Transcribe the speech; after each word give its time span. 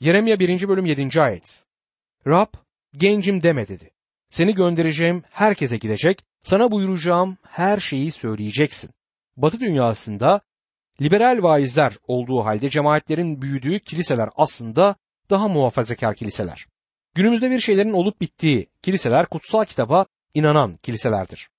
Yeremya 0.00 0.40
1. 0.40 0.68
bölüm 0.68 0.86
7. 0.86 1.20
ayet. 1.20 1.66
Rab 2.26 2.54
gencim 2.96 3.42
deme 3.42 3.68
dedi. 3.68 3.90
Seni 4.30 4.54
göndereceğim 4.54 5.22
herkese 5.30 5.76
gidecek, 5.76 6.24
sana 6.42 6.70
buyuracağım 6.70 7.38
her 7.48 7.80
şeyi 7.80 8.10
söyleyeceksin. 8.10 8.90
Batı 9.36 9.60
dünyasında 9.60 10.40
liberal 11.00 11.42
vaizler 11.42 11.98
olduğu 12.06 12.44
halde 12.44 12.70
cemaatlerin 12.70 13.42
büyüdüğü 13.42 13.80
kiliseler 13.80 14.28
aslında 14.36 14.94
daha 15.30 15.48
muhafazakar 15.48 16.14
kiliseler. 16.14 16.66
Günümüzde 17.14 17.50
bir 17.50 17.60
şeylerin 17.60 17.92
olup 17.92 18.20
bittiği 18.20 18.66
kiliseler 18.82 19.26
kutsal 19.26 19.64
kitaba 19.64 20.06
inanan 20.34 20.74
kiliselerdir. 20.74 21.50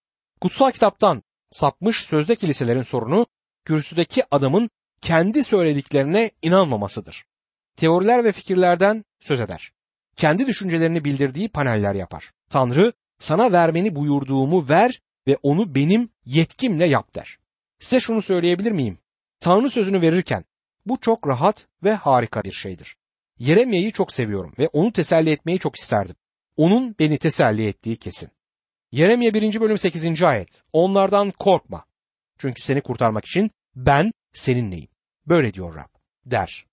Kutsal 0.42 0.72
kitaptan 0.72 1.24
sapmış 1.52 2.04
sözde 2.04 2.36
kiliselerin 2.36 2.84
sorunu 2.84 3.26
kürsüdeki 3.66 4.24
adamın 4.32 4.70
kendi 5.02 5.44
söylediklerine 5.44 6.32
inanmamasıdır. 6.42 7.31
Teoriler 7.76 8.24
ve 8.24 8.32
fikirlerden 8.32 9.06
söz 9.20 9.42
eder. 9.42 9.72
Kendi 10.16 10.48
düşüncelerini 10.48 11.04
bildirdiği 11.04 11.50
paneller 11.50 11.96
yapar. 11.96 12.32
Tanrı 12.50 12.94
sana 13.20 13.52
vermeni 13.52 13.96
buyurduğumu 13.96 14.70
ver 14.70 15.02
ve 15.28 15.38
onu 15.44 15.76
benim 15.76 16.10
yetkimle 16.26 16.86
yap 16.86 17.16
der. 17.16 17.38
Size 17.80 18.00
şunu 18.00 18.22
söyleyebilir 18.22 18.72
miyim? 18.72 18.98
Tanrı 19.40 19.70
sözünü 19.70 20.02
verirken 20.02 20.44
bu 20.86 21.00
çok 21.00 21.28
rahat 21.28 21.68
ve 21.84 21.94
harika 21.94 22.44
bir 22.44 22.52
şeydir. 22.52 22.98
Yeremya'yı 23.40 23.92
çok 23.92 24.14
seviyorum 24.14 24.54
ve 24.60 24.68
onu 24.68 24.94
teselli 24.94 25.30
etmeyi 25.30 25.60
çok 25.60 25.76
isterdim. 25.76 26.16
Onun 26.58 26.96
beni 27.00 27.18
teselli 27.18 27.68
ettiği 27.68 27.96
kesin. 27.96 28.30
Yeremye 28.92 29.34
1. 29.34 29.62
bölüm 29.62 29.78
8. 29.78 30.24
ayet. 30.24 30.64
Onlardan 30.74 31.32
korkma. 31.32 31.86
Çünkü 32.38 32.62
seni 32.62 32.82
kurtarmak 32.82 33.26
için 33.26 33.52
ben 33.76 34.14
seninleyim. 34.34 34.88
Böyle 35.28 35.54
diyor 35.54 35.76
Rab. 35.76 35.90
Der. 36.26 36.66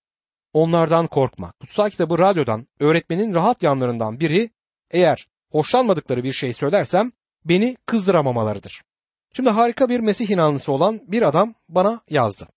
Onlardan 0.53 1.07
korkma. 1.07 1.53
Kutsal 1.61 1.91
kitabı 1.91 2.19
radyodan 2.19 2.67
öğretmenin 2.81 3.35
rahat 3.35 3.63
yanlarından 3.63 4.21
biri 4.21 4.51
eğer 4.91 5.29
hoşlanmadıkları 5.51 6.25
bir 6.25 6.33
şey 6.33 6.53
söylersem 6.53 7.13
beni 7.45 7.77
kızdıramamalarıdır. 7.87 8.83
Şimdi 9.33 9.51
harika 9.51 9.89
bir 9.89 10.01
Mesih 10.01 10.31
inanlısı 10.31 10.73
olan 10.73 11.01
bir 11.07 11.23
adam 11.23 11.55
bana 11.69 12.01
yazdı. 12.11 12.49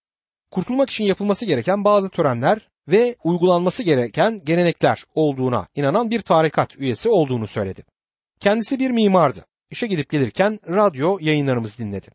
Kurtulmak 0.51 0.89
için 0.89 1.03
yapılması 1.03 1.45
gereken 1.45 1.83
bazı 1.83 2.09
törenler 2.09 2.69
ve 2.87 3.15
uygulanması 3.23 3.83
gereken 3.83 4.39
gelenekler 4.43 5.03
olduğuna 5.15 5.67
inanan 5.75 6.11
bir 6.11 6.21
tarikat 6.21 6.77
üyesi 6.77 7.09
olduğunu 7.09 7.47
söyledi. 7.47 7.83
Kendisi 8.39 8.79
bir 8.79 8.91
mimardı. 8.91 9.45
İşe 9.69 9.87
gidip 9.87 10.09
gelirken 10.09 10.59
radyo 10.67 11.17
yayınlarımızı 11.21 11.77
dinledi. 11.77 12.07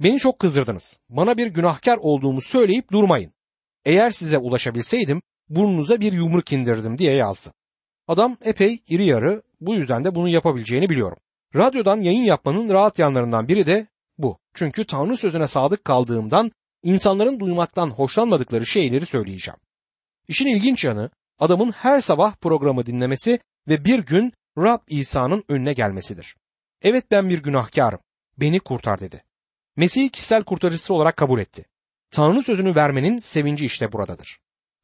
Beni 0.00 0.18
çok 0.18 0.38
kızdırdınız. 0.38 1.00
Bana 1.08 1.38
bir 1.38 1.46
günahkar 1.46 1.96
olduğumu 1.96 2.40
söyleyip 2.40 2.92
durmayın. 2.92 3.32
Eğer 3.86 4.10
size 4.10 4.38
ulaşabilseydim 4.38 5.22
burnunuza 5.48 6.00
bir 6.00 6.12
yumruk 6.12 6.52
indirdim 6.52 6.98
diye 6.98 7.12
yazdı. 7.12 7.52
Adam 8.08 8.36
epey 8.44 8.82
iri 8.88 9.04
yarı 9.04 9.42
bu 9.60 9.74
yüzden 9.74 10.04
de 10.04 10.14
bunu 10.14 10.28
yapabileceğini 10.28 10.90
biliyorum. 10.90 11.18
Radyodan 11.54 12.00
yayın 12.00 12.22
yapmanın 12.22 12.68
rahat 12.68 12.98
yanlarından 12.98 13.48
biri 13.48 13.66
de 13.66 13.86
bu. 14.18 14.38
Çünkü 14.54 14.86
Tanrı 14.86 15.16
sözüne 15.16 15.46
sadık 15.46 15.84
kaldığımdan 15.84 16.52
insanların 16.82 17.40
duymaktan 17.40 17.90
hoşlanmadıkları 17.90 18.66
şeyleri 18.66 19.06
söyleyeceğim. 19.06 19.58
İşin 20.28 20.46
ilginç 20.46 20.84
yanı 20.84 21.10
adamın 21.38 21.72
her 21.72 22.00
sabah 22.00 22.34
programı 22.34 22.86
dinlemesi 22.86 23.38
ve 23.68 23.84
bir 23.84 23.98
gün 23.98 24.32
Rab 24.58 24.80
İsa'nın 24.88 25.44
önüne 25.48 25.72
gelmesidir. 25.72 26.36
Evet 26.82 27.10
ben 27.10 27.30
bir 27.30 27.42
günahkarım. 27.42 28.00
Beni 28.38 28.60
kurtar 28.60 29.00
dedi. 29.00 29.24
Mesih'i 29.76 30.10
kişisel 30.10 30.44
kurtarıcısı 30.44 30.94
olarak 30.94 31.16
kabul 31.16 31.40
etti. 31.40 31.64
Tanrı 32.10 32.42
sözünü 32.42 32.74
vermenin 32.74 33.18
sevinci 33.18 33.66
işte 33.66 33.92
buradadır. 33.92 34.38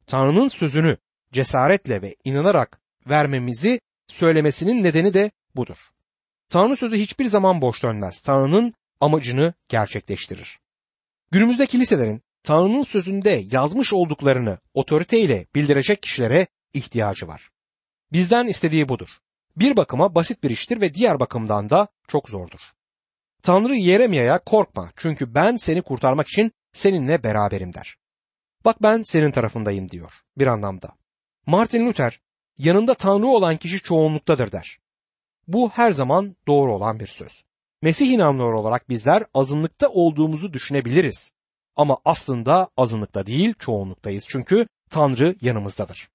Tanrı'nın 0.07 0.47
sözünü 0.47 0.97
cesaretle 1.31 2.01
ve 2.01 2.15
inanarak 2.23 2.79
vermemizi 3.09 3.79
söylemesinin 4.07 4.83
nedeni 4.83 5.13
de 5.13 5.31
budur. 5.55 5.77
Tanrı 6.49 6.75
sözü 6.75 6.97
hiçbir 6.97 7.25
zaman 7.25 7.61
boş 7.61 7.83
dönmez. 7.83 8.21
Tanrı'nın 8.21 8.73
amacını 8.99 9.53
gerçekleştirir. 9.69 10.59
Günümüzde 11.31 11.65
kiliselerin 11.65 12.21
Tanrı'nın 12.43 12.83
sözünde 12.83 13.43
yazmış 13.51 13.93
olduklarını 13.93 14.57
otoriteyle 14.73 15.47
bildirecek 15.55 16.01
kişilere 16.01 16.47
ihtiyacı 16.73 17.27
var. 17.27 17.49
Bizden 18.11 18.47
istediği 18.47 18.89
budur. 18.89 19.09
Bir 19.55 19.77
bakıma 19.77 20.15
basit 20.15 20.43
bir 20.43 20.49
iştir 20.49 20.81
ve 20.81 20.93
diğer 20.93 21.19
bakımdan 21.19 21.69
da 21.69 21.87
çok 22.07 22.29
zordur. 22.29 22.59
Tanrı 23.43 23.75
Yeremya'ya 23.75 24.39
korkma 24.39 24.91
çünkü 24.95 25.33
ben 25.33 25.55
seni 25.55 25.81
kurtarmak 25.81 26.27
için 26.27 26.51
seninle 26.73 27.23
beraberim 27.23 27.73
der. 27.73 27.97
Bak 28.65 28.81
ben 28.81 29.03
senin 29.03 29.31
tarafındayım 29.31 29.89
diyor 29.89 30.11
bir 30.37 30.47
anlamda. 30.47 30.91
Martin 31.45 31.87
Luther 31.87 32.19
yanında 32.57 32.93
Tanrı 32.93 33.27
olan 33.27 33.57
kişi 33.57 33.79
çoğunluktadır 33.79 34.51
der. 34.51 34.79
Bu 35.47 35.69
her 35.69 35.91
zaman 35.91 36.35
doğru 36.47 36.75
olan 36.75 36.99
bir 36.99 37.07
söz. 37.07 37.43
Mesih 37.81 38.07
inanlıları 38.07 38.57
olarak 38.57 38.89
bizler 38.89 39.25
azınlıkta 39.33 39.89
olduğumuzu 39.89 40.53
düşünebiliriz. 40.53 41.33
Ama 41.75 41.97
aslında 42.05 42.69
azınlıkta 42.77 43.25
değil 43.25 43.53
çoğunluktayız 43.59 44.25
çünkü 44.27 44.67
Tanrı 44.89 45.35
yanımızdadır. 45.41 46.09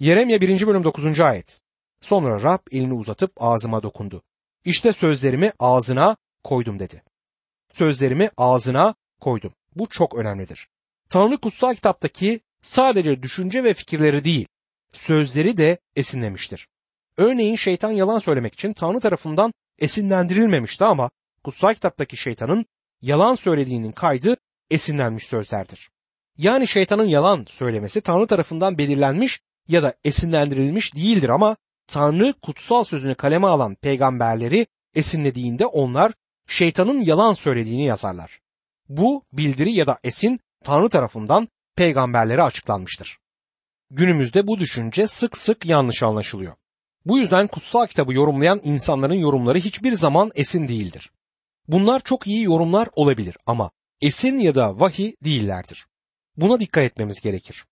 Yeremye 0.00 0.40
1. 0.40 0.66
bölüm 0.66 0.84
9. 0.84 1.20
ayet. 1.20 1.60
Sonra 2.00 2.42
Rab 2.42 2.58
elini 2.72 2.94
uzatıp 2.94 3.32
ağzıma 3.36 3.82
dokundu. 3.82 4.22
İşte 4.64 4.92
sözlerimi 4.92 5.52
ağzına 5.58 6.16
koydum 6.44 6.78
dedi. 6.78 7.02
Sözlerimi 7.72 8.30
ağzına 8.36 8.94
koydum. 9.20 9.52
Bu 9.78 9.86
çok 9.88 10.14
önemlidir. 10.14 10.68
Tanrı 11.08 11.38
kutsal 11.38 11.74
kitaptaki 11.74 12.40
sadece 12.62 13.22
düşünce 13.22 13.64
ve 13.64 13.74
fikirleri 13.74 14.24
değil, 14.24 14.46
sözleri 14.92 15.58
de 15.58 15.78
esinlemiştir. 15.96 16.68
Örneğin 17.16 17.56
şeytan 17.56 17.90
yalan 17.90 18.18
söylemek 18.18 18.54
için 18.54 18.72
Tanrı 18.72 19.00
tarafından 19.00 19.52
esinlendirilmemişti 19.78 20.84
ama 20.84 21.10
kutsal 21.44 21.74
kitaptaki 21.74 22.16
şeytanın 22.16 22.66
yalan 23.02 23.34
söylediğinin 23.34 23.92
kaydı 23.92 24.36
esinlenmiş 24.70 25.26
sözlerdir. 25.26 25.90
Yani 26.38 26.68
şeytanın 26.68 27.06
yalan 27.06 27.46
söylemesi 27.48 28.00
Tanrı 28.00 28.26
tarafından 28.26 28.78
belirlenmiş 28.78 29.40
ya 29.68 29.82
da 29.82 29.94
esinlendirilmiş 30.04 30.94
değildir 30.94 31.28
ama 31.28 31.56
Tanrı 31.86 32.34
kutsal 32.42 32.84
sözünü 32.84 33.14
kaleme 33.14 33.46
alan 33.46 33.74
peygamberleri 33.74 34.66
esinlediğinde 34.94 35.66
onlar 35.66 36.12
şeytanın 36.46 37.00
yalan 37.00 37.34
söylediğini 37.34 37.84
yazarlar. 37.84 38.40
Bu 38.88 39.24
bildiri 39.32 39.72
ya 39.72 39.86
da 39.86 39.98
esin 40.04 40.40
Tanrı 40.64 40.88
tarafından 40.88 41.48
peygamberlere 41.76 42.42
açıklanmıştır. 42.42 43.18
Günümüzde 43.90 44.46
bu 44.46 44.58
düşünce 44.58 45.06
sık 45.06 45.36
sık 45.36 45.66
yanlış 45.66 46.02
anlaşılıyor. 46.02 46.54
Bu 47.06 47.18
yüzden 47.18 47.46
kutsal 47.46 47.86
kitabı 47.86 48.14
yorumlayan 48.14 48.60
insanların 48.64 49.14
yorumları 49.14 49.58
hiçbir 49.58 49.92
zaman 49.92 50.30
esin 50.34 50.68
değildir. 50.68 51.10
Bunlar 51.68 52.00
çok 52.00 52.26
iyi 52.26 52.42
yorumlar 52.42 52.88
olabilir 52.92 53.36
ama 53.46 53.70
esin 54.00 54.38
ya 54.38 54.54
da 54.54 54.80
vahiy 54.80 55.12
değillerdir. 55.24 55.86
Buna 56.36 56.60
dikkat 56.60 56.84
etmemiz 56.84 57.20
gerekir. 57.20 57.64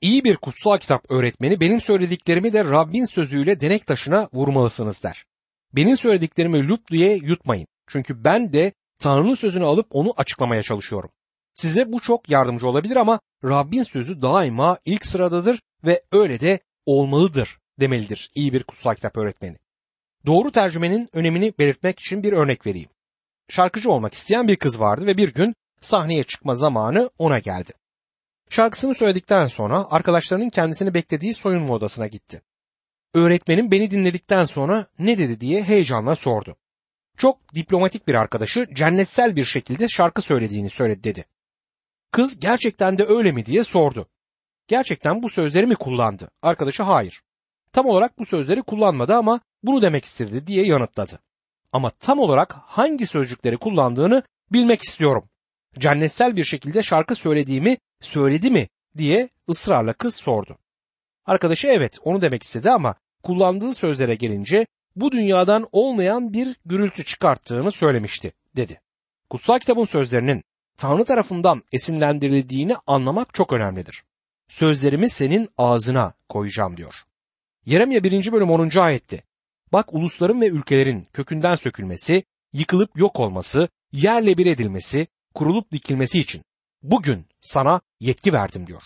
İyi 0.00 0.24
bir 0.24 0.36
kutsal 0.36 0.78
kitap 0.78 1.10
öğretmeni 1.10 1.60
benim 1.60 1.80
söylediklerimi 1.80 2.52
de 2.52 2.64
Rabbin 2.64 3.04
sözüyle 3.04 3.60
denek 3.60 3.86
taşına 3.86 4.28
vurmalısınız 4.32 5.02
der. 5.02 5.24
Benim 5.72 5.96
söylediklerimi 5.96 6.78
diye 6.90 7.14
yutmayın. 7.14 7.66
Çünkü 7.86 8.24
ben 8.24 8.52
de 8.52 8.72
Tanrı'nın 8.98 9.34
sözünü 9.34 9.64
alıp 9.64 9.86
onu 9.90 10.14
açıklamaya 10.16 10.62
çalışıyorum. 10.62 11.10
Size 11.54 11.92
bu 11.92 12.00
çok 12.00 12.28
yardımcı 12.30 12.68
olabilir 12.68 12.96
ama 12.96 13.20
Rabbin 13.44 13.82
sözü 13.82 14.22
daima 14.22 14.78
ilk 14.84 15.06
sıradadır 15.06 15.60
ve 15.84 16.02
öyle 16.12 16.40
de 16.40 16.60
olmalıdır 16.86 17.58
demelidir 17.80 18.30
iyi 18.34 18.52
bir 18.52 18.62
kutsal 18.62 18.94
kitap 18.94 19.16
öğretmeni. 19.16 19.56
Doğru 20.26 20.52
tercümenin 20.52 21.08
önemini 21.12 21.52
belirtmek 21.58 22.00
için 22.00 22.22
bir 22.22 22.32
örnek 22.32 22.66
vereyim. 22.66 22.88
Şarkıcı 23.48 23.90
olmak 23.90 24.14
isteyen 24.14 24.48
bir 24.48 24.56
kız 24.56 24.80
vardı 24.80 25.06
ve 25.06 25.16
bir 25.16 25.34
gün 25.34 25.54
sahneye 25.80 26.24
çıkma 26.24 26.54
zamanı 26.54 27.10
ona 27.18 27.38
geldi. 27.38 27.72
Şarkısını 28.50 28.94
söyledikten 28.94 29.48
sonra 29.48 29.86
arkadaşlarının 29.90 30.50
kendisini 30.50 30.94
beklediği 30.94 31.34
soyunma 31.34 31.74
odasına 31.74 32.06
gitti. 32.06 32.42
Öğretmenim 33.14 33.70
beni 33.70 33.90
dinledikten 33.90 34.44
sonra 34.44 34.86
ne 34.98 35.18
dedi 35.18 35.40
diye 35.40 35.62
heyecanla 35.62 36.16
sordu. 36.16 36.56
Çok 37.16 37.54
diplomatik 37.54 38.08
bir 38.08 38.14
arkadaşı 38.14 38.66
cennetsel 38.74 39.36
bir 39.36 39.44
şekilde 39.44 39.88
şarkı 39.88 40.22
söylediğini 40.22 40.70
söyledi 40.70 41.04
dedi. 41.04 41.24
Kız 42.10 42.40
gerçekten 42.40 42.98
de 42.98 43.04
öyle 43.04 43.32
mi 43.32 43.46
diye 43.46 43.64
sordu. 43.64 44.08
Gerçekten 44.68 45.22
bu 45.22 45.30
sözleri 45.30 45.66
mi 45.66 45.74
kullandı? 45.74 46.30
Arkadaşı 46.42 46.82
hayır. 46.82 47.22
Tam 47.72 47.86
olarak 47.86 48.18
bu 48.18 48.26
sözleri 48.26 48.62
kullanmadı 48.62 49.14
ama 49.14 49.40
bunu 49.62 49.82
demek 49.82 50.04
istedi 50.04 50.46
diye 50.46 50.66
yanıtladı. 50.66 51.20
Ama 51.72 51.90
tam 51.90 52.18
olarak 52.18 52.54
hangi 52.54 53.06
sözcükleri 53.06 53.56
kullandığını 53.56 54.22
bilmek 54.52 54.82
istiyorum. 54.82 55.28
Cennetsel 55.78 56.36
bir 56.36 56.44
şekilde 56.44 56.82
şarkı 56.82 57.14
söylediğimi 57.14 57.76
söyledi 58.00 58.50
mi 58.50 58.68
diye 58.96 59.28
ısrarla 59.50 59.92
kız 59.92 60.14
sordu. 60.16 60.58
Arkadaşı 61.26 61.66
evet 61.66 61.98
onu 62.04 62.22
demek 62.22 62.42
istedi 62.42 62.70
ama 62.70 62.94
kullandığı 63.22 63.74
sözlere 63.74 64.14
gelince 64.14 64.66
bu 64.96 65.12
dünyadan 65.12 65.68
olmayan 65.72 66.32
bir 66.32 66.56
gürültü 66.64 67.04
çıkarttığını 67.04 67.72
söylemişti 67.72 68.32
dedi. 68.56 68.80
Kutsal 69.30 69.58
kitabın 69.58 69.84
sözlerinin 69.84 70.44
Tanrı 70.76 71.04
tarafından 71.04 71.62
esinlendirildiğini 71.72 72.76
anlamak 72.86 73.34
çok 73.34 73.52
önemlidir. 73.52 74.04
sözlerimi 74.48 75.08
senin 75.08 75.48
ağzına 75.58 76.14
koyacağım 76.28 76.76
diyor. 76.76 76.94
Yeremye 77.66 78.04
1. 78.04 78.32
bölüm 78.32 78.50
10. 78.50 78.78
ayette. 78.78 79.22
Bak 79.72 79.94
ulusların 79.94 80.40
ve 80.40 80.46
ülkelerin 80.46 81.08
kökünden 81.12 81.54
sökülmesi, 81.54 82.24
yıkılıp 82.52 82.98
yok 82.98 83.20
olması, 83.20 83.68
yerle 83.92 84.38
bir 84.38 84.46
edilmesi, 84.46 85.06
kurulup 85.34 85.72
dikilmesi 85.72 86.20
için 86.20 86.44
bugün 86.82 87.26
sana 87.40 87.80
yetki 88.00 88.32
verdim 88.32 88.66
diyor. 88.66 88.82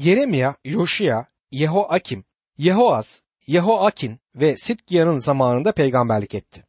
Yeremya, 0.00 0.56
Yoşia, 0.64 1.26
Yehoakim, 1.50 2.24
Yehoaz, 2.58 3.22
Yehoakin 3.46 4.18
ve 4.34 4.56
Sitkiya'nın 4.56 5.18
zamanında 5.18 5.72
peygamberlik 5.72 6.34
etti. 6.34 6.64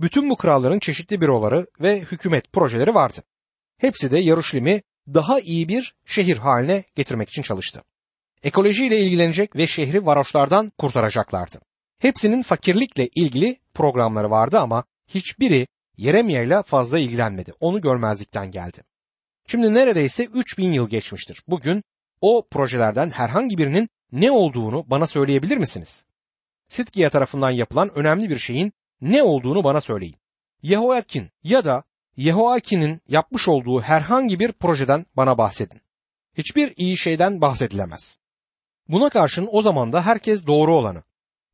Bütün 0.00 0.30
bu 0.30 0.36
kralların 0.36 0.78
çeşitli 0.78 1.20
büroları 1.20 1.66
ve 1.80 2.00
hükümet 2.00 2.52
projeleri 2.52 2.94
vardı. 2.94 3.22
Hepsi 3.78 4.10
de 4.10 4.18
Yaruşlim'i 4.18 4.82
daha 5.14 5.40
iyi 5.40 5.68
bir 5.68 5.94
şehir 6.04 6.36
haline 6.36 6.84
getirmek 6.94 7.28
için 7.28 7.42
çalıştı. 7.42 7.82
Ekolojiyle 8.42 9.00
ilgilenecek 9.00 9.56
ve 9.56 9.66
şehri 9.66 10.06
varoşlardan 10.06 10.72
kurtaracaklardı. 10.78 11.60
Hepsinin 11.98 12.42
fakirlikle 12.42 13.08
ilgili 13.08 13.56
programları 13.74 14.30
vardı 14.30 14.58
ama 14.58 14.84
hiçbiri 15.08 15.66
Yeremya 15.96 16.42
ile 16.42 16.62
fazla 16.62 16.98
ilgilenmedi. 16.98 17.52
Onu 17.60 17.80
görmezlikten 17.80 18.50
geldi. 18.50 18.82
Şimdi 19.46 19.74
neredeyse 19.74 20.24
3000 20.24 20.72
yıl 20.72 20.88
geçmiştir. 20.88 21.42
Bugün 21.48 21.82
o 22.20 22.48
projelerden 22.50 23.10
herhangi 23.10 23.58
birinin 23.58 23.88
ne 24.12 24.30
olduğunu 24.30 24.84
bana 24.90 25.06
söyleyebilir 25.06 25.56
misiniz? 25.56 26.04
Sitkiya 26.72 27.10
tarafından 27.10 27.50
yapılan 27.50 27.94
önemli 27.94 28.30
bir 28.30 28.38
şeyin 28.38 28.72
ne 29.00 29.22
olduğunu 29.22 29.64
bana 29.64 29.80
söyleyin. 29.80 30.16
Yehoakin 30.62 31.30
ya 31.42 31.64
da 31.64 31.84
Yehoakin'in 32.16 33.00
yapmış 33.08 33.48
olduğu 33.48 33.80
herhangi 33.80 34.40
bir 34.40 34.52
projeden 34.52 35.06
bana 35.16 35.38
bahsedin. 35.38 35.80
Hiçbir 36.38 36.74
iyi 36.76 36.98
şeyden 36.98 37.40
bahsedilemez. 37.40 38.18
Buna 38.88 39.08
karşın 39.10 39.48
o 39.52 39.62
zaman 39.62 39.92
da 39.92 40.06
herkes 40.06 40.46
doğru 40.46 40.74
olanı, 40.74 41.02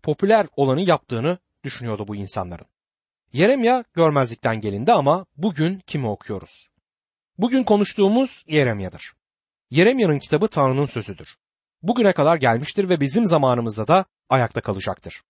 popüler 0.03 0.47
olanı 0.56 0.81
yaptığını 0.81 1.38
düşünüyordu 1.64 2.09
bu 2.09 2.17
insanların. 2.17 2.67
Yeremya 3.32 3.85
görmezlikten 3.94 4.61
gelindi 4.61 4.93
ama 4.93 5.26
bugün 5.37 5.79
kimi 5.87 6.09
okuyoruz? 6.09 6.69
Bugün 7.38 7.64
konuştuğumuz 7.64 8.44
Yeremya'dır. 8.49 9.12
Yeremya'nın 9.71 10.19
kitabı 10.19 10.49
Tanrı'nın 10.49 10.87
sözüdür. 10.87 11.37
Bugüne 11.82 12.12
kadar 12.12 12.36
gelmiştir 12.36 12.88
ve 12.88 13.00
bizim 13.00 13.26
zamanımızda 13.26 13.88
da 13.88 14.04
ayakta 14.28 14.60
kalacaktır. 14.60 15.22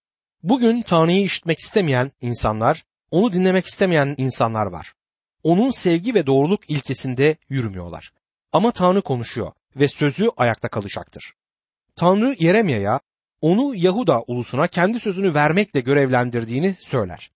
Bugün 0.43 0.83
Tanrı'yı 0.83 1.25
işitmek 1.25 1.59
istemeyen 1.59 2.13
insanlar, 2.21 2.85
onu 3.11 3.33
dinlemek 3.33 3.67
istemeyen 3.67 4.15
insanlar 4.19 4.67
var. 4.67 4.95
Onun 5.43 5.71
sevgi 5.71 6.15
ve 6.15 6.27
doğruluk 6.27 6.71
ilkesinde 6.71 7.37
yürümüyorlar. 7.49 8.13
Ama 8.53 8.73
Tanrı 8.73 9.03
konuşuyor 9.03 9.53
ve 9.77 9.89
sözü 9.89 10.29
ayakta 10.37 10.69
kalacaktır. 10.69 11.35
Tanrı 11.97 12.37
Yeremya'ya 12.39 13.01
onu 13.41 13.75
Yahuda 13.75 14.23
ulusuna 14.27 14.67
kendi 14.67 15.01
sözünü 15.01 15.35
vermekle 15.35 15.81
görevlendirdiğini 15.81 16.77
söyler. 16.79 17.31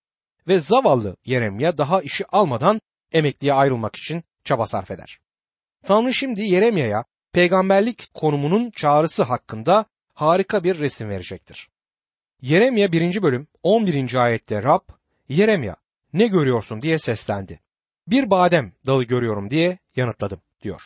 Ve 0.48 0.58
zavallı 0.58 1.16
Yeremya 1.24 1.78
daha 1.78 2.02
işi 2.02 2.26
almadan 2.26 2.80
emekliye 3.12 3.52
ayrılmak 3.52 3.96
için 3.96 4.24
çaba 4.44 4.66
sarf 4.66 4.90
eder. 4.90 5.18
Tanrı 5.84 6.14
şimdi 6.14 6.40
Yeremya'ya 6.40 7.04
peygamberlik 7.32 8.14
konumunun 8.14 8.70
çağrısı 8.70 9.22
hakkında 9.22 9.84
harika 10.14 10.64
bir 10.64 10.78
resim 10.78 11.08
verecektir. 11.08 11.68
Yeremya 12.42 12.92
1. 12.92 13.22
bölüm 13.22 13.46
11. 13.62 14.14
ayette 14.14 14.62
Rab, 14.62 14.80
Yeremya 15.28 15.76
ne 16.12 16.26
görüyorsun 16.26 16.82
diye 16.82 16.98
seslendi. 16.98 17.60
Bir 18.06 18.30
badem 18.30 18.72
dalı 18.86 19.04
görüyorum 19.04 19.50
diye 19.50 19.78
yanıtladım 19.96 20.40
diyor. 20.62 20.82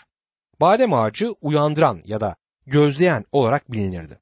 Badem 0.61 0.93
ağacı 0.93 1.33
uyandıran 1.41 2.01
ya 2.05 2.21
da 2.21 2.37
gözleyen 2.67 3.25
olarak 3.33 3.73
bilinirdi. 3.73 4.21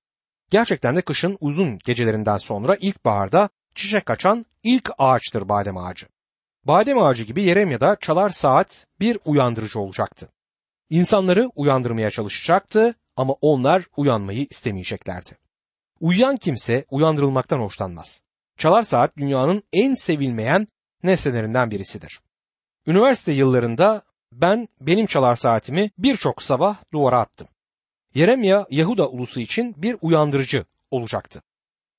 Gerçekten 0.51 0.97
de 0.97 1.03
kışın 1.03 1.39
uzun 1.41 1.79
gecelerinden 1.79 2.37
sonra 2.37 2.77
ilkbaharda 2.77 3.49
çiçek 3.75 4.11
açan 4.11 4.47
ilk 4.63 4.91
ağaçtır 4.99 5.49
badem 5.49 5.77
ağacı. 5.77 6.07
Badem 6.65 6.99
ağacı 6.99 7.23
gibi 7.23 7.43
Yeremya'da 7.43 7.97
çalar 8.01 8.31
saat 8.31 8.87
bir 9.01 9.19
uyandırıcı 9.25 9.81
olacaktı. 9.81 10.29
İnsanları 10.95 11.51
uyandırmaya 11.55 12.11
çalışacaktı 12.11 12.95
ama 13.17 13.33
onlar 13.41 13.85
uyanmayı 13.97 14.47
istemeyeceklerdi. 14.51 15.31
Uyuyan 16.01 16.37
kimse 16.37 16.85
uyandırılmaktan 16.91 17.59
hoşlanmaz. 17.59 18.23
Çalar 18.59 18.83
saat 18.83 19.17
dünyanın 19.17 19.63
en 19.73 19.95
sevilmeyen 19.95 20.67
nesnelerinden 21.03 21.71
birisidir. 21.71 22.21
Üniversite 22.87 23.33
yıllarında 23.33 24.03
ben 24.33 24.69
benim 24.81 25.07
çalar 25.07 25.35
saatimi 25.35 25.91
birçok 25.99 26.43
sabah 26.43 26.77
duvara 26.93 27.21
attım. 27.21 27.49
Yeremya 28.15 28.67
Yahuda 28.71 29.09
ulusu 29.09 29.41
için 29.41 29.75
bir 29.83 29.97
uyandırıcı 30.03 30.65
olacaktı. 30.91 31.43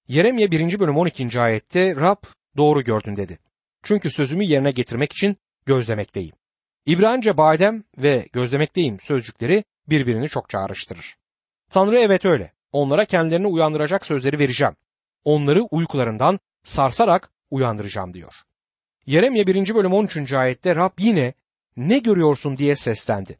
Yeremya 0.07 0.51
1. 0.51 0.79
bölüm 0.79 0.97
12. 0.97 1.39
ayette 1.39 1.95
Rab 1.95 2.23
doğru 2.57 2.83
gördün 2.83 3.15
dedi. 3.15 3.39
Çünkü 3.83 4.11
sözümü 4.11 4.43
yerine 4.43 4.71
getirmek 4.71 5.11
için 5.11 5.37
gözlemekteyim. 5.65 6.35
İbranice 6.85 7.37
badem 7.37 7.83
ve 7.97 8.27
gözlemekteyim 8.33 8.99
sözcükleri 8.99 9.63
birbirini 9.89 10.29
çok 10.29 10.49
çağrıştırır. 10.49 11.17
Tanrı 11.69 11.99
evet 11.99 12.25
öyle. 12.25 12.53
Onlara 12.71 13.05
kendilerini 13.05 13.47
uyandıracak 13.47 14.05
sözleri 14.05 14.39
vereceğim. 14.39 14.75
Onları 15.23 15.63
uykularından 15.63 16.39
sarsarak 16.63 17.31
uyandıracağım 17.51 18.13
diyor. 18.13 18.33
Yeremye 19.05 19.47
1. 19.47 19.75
bölüm 19.75 19.93
13. 19.93 20.33
ayette 20.33 20.75
Rab 20.75 20.91
yine 20.99 21.33
ne 21.77 21.99
görüyorsun 21.99 22.57
diye 22.57 22.75
seslendi. 22.75 23.39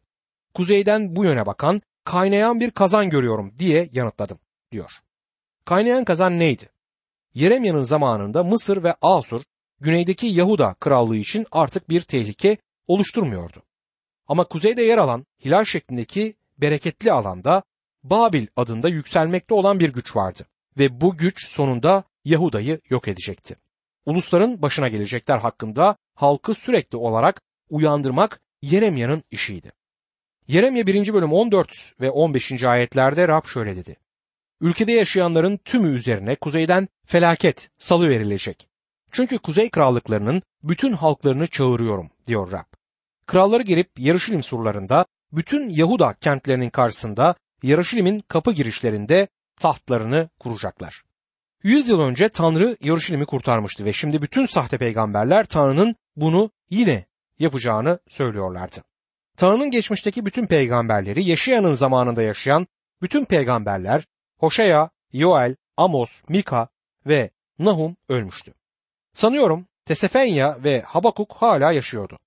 Kuzeyden 0.54 1.16
bu 1.16 1.24
yöne 1.24 1.46
bakan 1.46 1.82
kaynayan 2.04 2.60
bir 2.60 2.72
kazan 2.72 3.10
görüyorum 3.10 3.54
diye 3.58 3.90
yanıtladım 3.94 4.38
diyor. 4.72 4.92
Kaynayan 5.66 6.06
kazan 6.06 6.40
neydi? 6.40 6.70
Yeremya'nın 7.34 7.84
zamanında 7.84 8.44
Mısır 8.44 8.84
ve 8.84 8.96
Asur 9.02 9.42
güneydeki 9.80 10.28
Yahuda 10.28 10.76
krallığı 10.80 11.16
için 11.18 11.46
artık 11.52 11.90
bir 11.90 12.02
tehlike 12.02 12.58
oluşturmuyordu. 12.88 13.64
Ama 14.28 14.44
kuzeyde 14.44 14.82
yer 14.82 14.98
alan 14.98 15.26
hilal 15.46 15.66
şeklindeki 15.66 16.36
bereketli 16.58 17.12
alanda 17.12 17.64
Babil 18.04 18.48
adında 18.56 18.90
yükselmekte 18.90 19.54
olan 19.54 19.80
bir 19.80 19.94
güç 19.94 20.16
vardı 20.16 20.44
ve 20.78 21.02
bu 21.02 21.18
güç 21.18 21.48
sonunda 21.48 22.04
Yahuda'yı 22.26 22.82
yok 22.90 23.08
edecekti. 23.08 23.56
Ulusların 24.06 24.62
başına 24.62 24.88
gelecekler 24.88 25.38
hakkında 25.38 25.96
halkı 26.16 26.54
sürekli 26.54 26.98
olarak 26.98 27.42
uyandırmak 27.70 28.42
Yeremya'nın 28.62 29.24
işiydi. 29.32 29.72
Yeremya 30.48 30.88
1. 30.88 31.14
bölüm 31.14 31.34
14 31.34 31.70
ve 32.02 32.12
15. 32.12 32.64
ayetlerde 32.64 33.28
Rab 33.28 33.46
şöyle 33.46 33.76
dedi. 33.76 33.98
Ülkede 34.62 34.92
yaşayanların 34.92 35.58
tümü 35.58 35.96
üzerine 35.96 36.36
kuzeyden 36.36 36.88
felaket 37.06 37.70
salı 37.80 38.10
verilecek. 38.10 38.68
Çünkü 39.12 39.38
kuzey 39.38 39.70
krallıklarının 39.70 40.42
bütün 40.64 40.94
halklarını 40.94 41.48
çağırıyorum 41.48 42.10
diyor 42.26 42.52
Rab. 42.52 42.66
Kralları 43.28 43.64
gelip 43.64 44.00
Yarışilim 44.00 44.44
surlarında 44.44 45.06
bütün 45.32 45.70
Yahuda 45.70 46.14
kentlerinin 46.14 46.70
karşısında 46.70 47.36
Yarışilim'in 47.64 48.20
kapı 48.20 48.52
girişlerinde 48.52 49.28
tahtlarını 49.60 50.30
kuracaklar. 50.40 51.04
Yüz 51.64 51.90
yıl 51.90 52.00
önce 52.00 52.30
Tanrı 52.30 52.78
Yarışilim'i 52.82 53.26
kurtarmıştı 53.26 53.86
ve 53.86 53.94
şimdi 53.94 54.22
bütün 54.22 54.46
sahte 54.46 54.78
peygamberler 54.78 55.46
Tanrı'nın 55.46 55.96
bunu 56.16 56.52
yine 56.70 57.06
yapacağını 57.40 58.00
söylüyorlardı. 58.10 58.84
Tanrı'nın 59.38 59.72
geçmişteki 59.72 60.26
bütün 60.26 60.46
peygamberleri 60.46 61.24
Yeşaya'nın 61.24 61.74
zamanında 61.74 62.22
yaşayan 62.22 62.68
bütün 63.02 63.26
peygamberler 63.26 64.06
Hoşea, 64.40 64.90
Yoel, 65.14 65.56
Amos, 65.78 66.22
Mika 66.30 66.68
ve 67.06 67.30
Nahum 67.60 67.98
ölmüştü. 68.10 68.54
Sanıyorum 69.14 69.68
Tesefenya 69.86 70.64
ve 70.64 70.82
Habakuk 70.82 71.34
hala 71.34 71.72
yaşıyordu. 71.72 72.18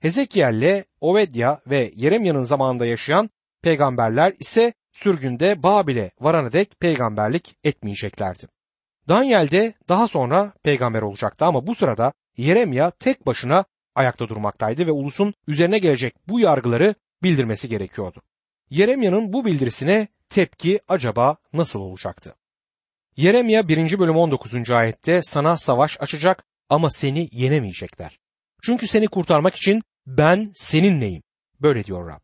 Hezekiel'le 0.00 0.84
Ovedya 1.00 1.60
ve 1.66 1.92
Yeremya'nın 1.96 2.42
zamanında 2.42 2.86
yaşayan 2.86 3.30
peygamberler 3.62 4.32
ise 4.40 4.72
sürgünde 4.92 5.62
Babil'e 5.62 6.10
varana 6.20 6.52
dek 6.52 6.80
peygamberlik 6.80 7.56
etmeyeceklerdi. 7.64 8.46
Daniel 9.08 9.50
de 9.50 9.74
daha 9.88 10.08
sonra 10.08 10.52
peygamber 10.62 11.02
olacaktı 11.02 11.44
ama 11.44 11.66
bu 11.66 11.74
sırada 11.74 12.12
Yeremya 12.36 12.90
tek 12.90 13.26
başına 13.26 13.64
ayakta 13.94 14.28
durmaktaydı 14.28 14.86
ve 14.86 14.92
ulusun 14.92 15.34
üzerine 15.46 15.78
gelecek 15.78 16.14
bu 16.28 16.40
yargıları 16.40 16.94
bildirmesi 17.22 17.68
gerekiyordu. 17.68 18.22
Yeremya'nın 18.70 19.32
bu 19.32 19.44
bildirisine 19.44 20.08
tepki 20.28 20.80
acaba 20.88 21.36
nasıl 21.52 21.80
olacaktı? 21.80 22.34
Yeremya 23.16 23.68
1. 23.68 23.98
bölüm 23.98 24.16
19. 24.16 24.70
ayette 24.70 25.22
sana 25.22 25.56
savaş 25.56 25.96
açacak 26.00 26.44
ama 26.68 26.90
seni 26.90 27.28
yenemeyecekler. 27.32 28.18
Çünkü 28.62 28.88
seni 28.88 29.08
kurtarmak 29.08 29.56
için 29.56 29.82
ben 30.06 30.52
seninleyim. 30.54 31.22
Böyle 31.60 31.84
diyor 31.84 32.08
Rab. 32.10 32.20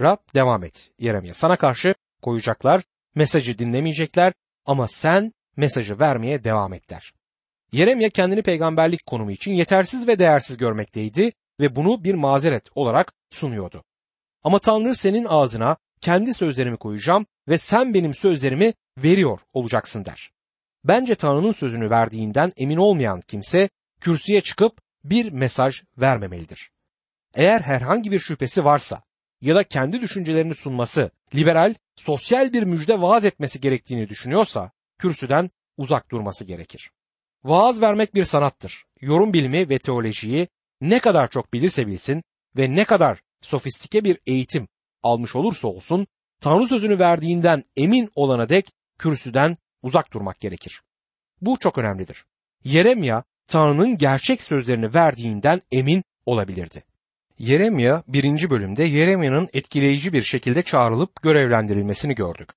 Rab 0.00 0.18
devam 0.34 0.64
et 0.64 0.90
Yeremya. 0.98 1.34
Sana 1.34 1.56
karşı 1.56 1.94
koyacaklar, 2.22 2.82
mesajı 3.14 3.58
dinlemeyecekler 3.58 4.32
ama 4.66 4.88
sen 4.88 5.32
mesajı 5.56 5.98
vermeye 5.98 6.44
devam 6.44 6.72
et 6.72 6.90
der. 6.90 7.12
Yeremya 7.72 8.10
kendini 8.10 8.42
peygamberlik 8.42 9.06
konumu 9.06 9.30
için 9.30 9.52
yetersiz 9.52 10.08
ve 10.08 10.18
değersiz 10.18 10.56
görmekteydi 10.56 11.32
ve 11.60 11.76
bunu 11.76 12.04
bir 12.04 12.14
mazeret 12.14 12.68
olarak 12.74 13.12
sunuyordu. 13.30 13.84
Ama 14.42 14.58
Tanrı 14.58 14.94
senin 14.94 15.24
ağzına 15.24 15.76
kendi 16.00 16.34
sözlerimi 16.34 16.76
koyacağım 16.76 17.26
ve 17.48 17.58
sen 17.58 17.94
benim 17.94 18.14
sözlerimi 18.14 18.72
veriyor 18.98 19.40
olacaksın 19.52 20.04
der. 20.04 20.30
Bence 20.84 21.14
Tanrı'nın 21.14 21.52
sözünü 21.52 21.90
verdiğinden 21.90 22.52
emin 22.56 22.76
olmayan 22.76 23.20
kimse 23.20 23.68
kürsüye 24.00 24.40
çıkıp 24.40 24.80
bir 25.04 25.32
mesaj 25.32 25.82
vermemelidir. 25.98 26.70
Eğer 27.34 27.60
herhangi 27.60 28.10
bir 28.10 28.18
şüphesi 28.18 28.64
varsa 28.64 29.02
ya 29.40 29.54
da 29.54 29.64
kendi 29.64 30.00
düşüncelerini 30.00 30.54
sunması, 30.54 31.10
liberal, 31.34 31.74
sosyal 31.96 32.52
bir 32.52 32.62
müjde 32.62 33.00
vaaz 33.00 33.24
etmesi 33.24 33.60
gerektiğini 33.60 34.08
düşünüyorsa 34.08 34.70
kürsüden 34.98 35.50
uzak 35.76 36.10
durması 36.10 36.44
gerekir. 36.44 36.90
Vaaz 37.44 37.80
vermek 37.80 38.14
bir 38.14 38.24
sanattır. 38.24 38.84
Yorum 39.00 39.32
bilimi 39.32 39.68
ve 39.68 39.78
teolojiyi 39.78 40.48
ne 40.80 40.98
kadar 40.98 41.30
çok 41.30 41.52
bilirse 41.52 41.86
bilsin 41.86 42.22
ve 42.56 42.74
ne 42.74 42.84
kadar 42.84 43.20
sofistike 43.42 44.04
bir 44.04 44.18
eğitim 44.26 44.68
almış 45.02 45.36
olursa 45.36 45.68
olsun 45.68 46.06
Tanrı 46.40 46.66
sözünü 46.66 46.98
verdiğinden 46.98 47.64
emin 47.76 48.10
olana 48.14 48.48
dek 48.48 48.72
kürsüden 48.98 49.56
uzak 49.84 50.12
durmak 50.12 50.40
gerekir. 50.40 50.82
Bu 51.40 51.58
çok 51.58 51.78
önemlidir. 51.78 52.24
Yeremya 52.64 53.24
Tanrı'nın 53.46 53.98
gerçek 53.98 54.42
sözlerini 54.42 54.94
verdiğinden 54.94 55.62
emin 55.72 56.04
olabilirdi. 56.26 56.82
Yeremya 57.38 58.02
birinci 58.08 58.50
bölümde 58.50 58.84
Yeremya'nın 58.84 59.48
etkileyici 59.52 60.12
bir 60.12 60.22
şekilde 60.22 60.62
çağrılıp 60.62 61.22
görevlendirilmesini 61.22 62.14
gördük. 62.14 62.48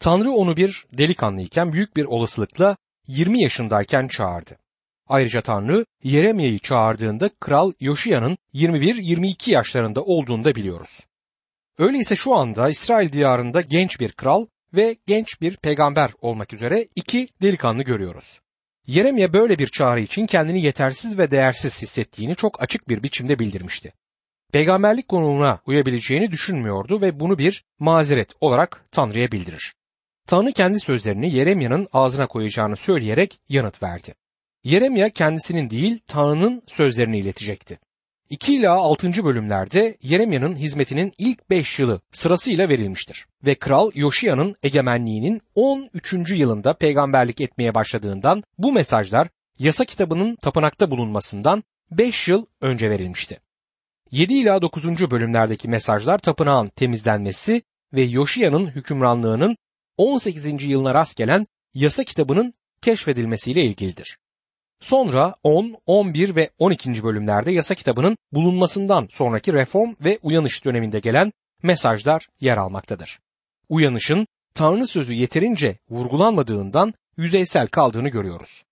Tanrı 0.00 0.30
onu 0.30 0.56
bir 0.56 0.86
delikanlıyken 0.92 1.72
büyük 1.72 1.96
bir 1.96 2.04
olasılıkla 2.04 2.76
20 3.06 3.42
yaşındayken 3.42 4.08
çağırdı. 4.08 4.58
Ayrıca 5.06 5.40
Tanrı 5.40 5.84
Yeremya'yı 6.02 6.58
çağırdığında 6.58 7.30
Kral 7.40 7.72
Yoşiya'nın 7.80 8.38
21-22 8.54 9.50
yaşlarında 9.50 10.02
olduğunu 10.02 10.44
da 10.44 10.54
biliyoruz. 10.54 11.00
Öyleyse 11.78 12.16
şu 12.16 12.34
anda 12.34 12.68
İsrail 12.68 13.12
diyarında 13.12 13.60
genç 13.60 14.00
bir 14.00 14.12
kral 14.12 14.46
ve 14.74 14.96
genç 15.06 15.40
bir 15.40 15.56
peygamber 15.56 16.10
olmak 16.20 16.52
üzere 16.52 16.88
iki 16.96 17.28
delikanlı 17.42 17.82
görüyoruz. 17.82 18.40
Yeremye 18.86 19.32
böyle 19.32 19.58
bir 19.58 19.66
çağrı 19.66 20.00
için 20.00 20.26
kendini 20.26 20.62
yetersiz 20.62 21.18
ve 21.18 21.30
değersiz 21.30 21.82
hissettiğini 21.82 22.36
çok 22.36 22.62
açık 22.62 22.88
bir 22.88 23.02
biçimde 23.02 23.38
bildirmişti. 23.38 23.92
Peygamberlik 24.52 25.08
konumuna 25.08 25.60
uyabileceğini 25.66 26.30
düşünmüyordu 26.30 27.00
ve 27.00 27.20
bunu 27.20 27.38
bir 27.38 27.64
mazeret 27.78 28.30
olarak 28.40 28.84
Tanrı'ya 28.92 29.32
bildirir. 29.32 29.74
Tanrı 30.26 30.52
kendi 30.52 30.80
sözlerini 30.80 31.34
Yeremya'nın 31.34 31.88
ağzına 31.92 32.26
koyacağını 32.26 32.76
söyleyerek 32.76 33.40
yanıt 33.48 33.82
verdi. 33.82 34.14
Yeremya 34.64 35.10
kendisinin 35.10 35.70
değil 35.70 35.98
Tanrı'nın 36.06 36.62
sözlerini 36.66 37.18
iletecekti. 37.18 37.78
2 38.30 38.54
ila 38.54 38.72
6. 38.72 39.24
bölümlerde 39.24 39.96
Yeremya'nın 40.02 40.56
hizmetinin 40.56 41.12
ilk 41.18 41.50
5 41.50 41.78
yılı 41.78 42.00
sırasıyla 42.12 42.68
verilmiştir. 42.68 43.26
Ve 43.44 43.54
Kral 43.54 43.90
Yoşiya'nın 43.94 44.56
egemenliğinin 44.62 45.40
13. 45.54 46.14
yılında 46.30 46.74
peygamberlik 46.74 47.40
etmeye 47.40 47.74
başladığından 47.74 48.42
bu 48.58 48.72
mesajlar 48.72 49.28
yasa 49.58 49.84
kitabının 49.84 50.36
tapınakta 50.36 50.90
bulunmasından 50.90 51.64
5 51.90 52.28
yıl 52.28 52.46
önce 52.60 52.90
verilmişti. 52.90 53.40
7 54.10 54.34
ila 54.34 54.62
9. 54.62 55.10
bölümlerdeki 55.10 55.68
mesajlar 55.68 56.18
tapınağın 56.18 56.68
temizlenmesi 56.68 57.62
ve 57.92 58.02
Yoşiya'nın 58.02 58.66
hükümranlığının 58.66 59.56
18. 59.96 60.64
yılına 60.64 60.94
rast 60.94 61.16
gelen 61.16 61.46
yasa 61.74 62.04
kitabının 62.04 62.54
keşfedilmesiyle 62.82 63.62
ilgilidir. 63.62 64.18
Sonra 64.80 65.34
10, 65.42 65.76
11 65.86 66.36
ve 66.36 66.50
12. 66.58 67.02
bölümlerde 67.02 67.52
yasa 67.52 67.74
kitabının 67.74 68.16
bulunmasından 68.32 69.08
sonraki 69.10 69.52
reform 69.52 69.94
ve 70.00 70.18
uyanış 70.22 70.64
döneminde 70.64 70.98
gelen 70.98 71.32
mesajlar 71.62 72.28
yer 72.40 72.56
almaktadır. 72.56 73.18
Uyanışın 73.68 74.26
Tanrı 74.54 74.86
sözü 74.86 75.12
yeterince 75.12 75.78
vurgulanmadığından 75.90 76.94
yüzeysel 77.16 77.66
kaldığını 77.66 78.08
görüyoruz. 78.08 78.64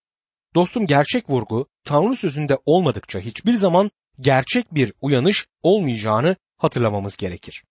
Dostum 0.54 0.86
gerçek 0.86 1.30
vurgu 1.30 1.66
Tanrı 1.84 2.16
sözünde 2.16 2.58
olmadıkça 2.66 3.18
hiçbir 3.20 3.54
zaman 3.54 3.90
gerçek 4.20 4.74
bir 4.74 4.92
uyanış 5.00 5.46
olmayacağını 5.62 6.36
hatırlamamız 6.58 7.16
gerekir. 7.16 7.64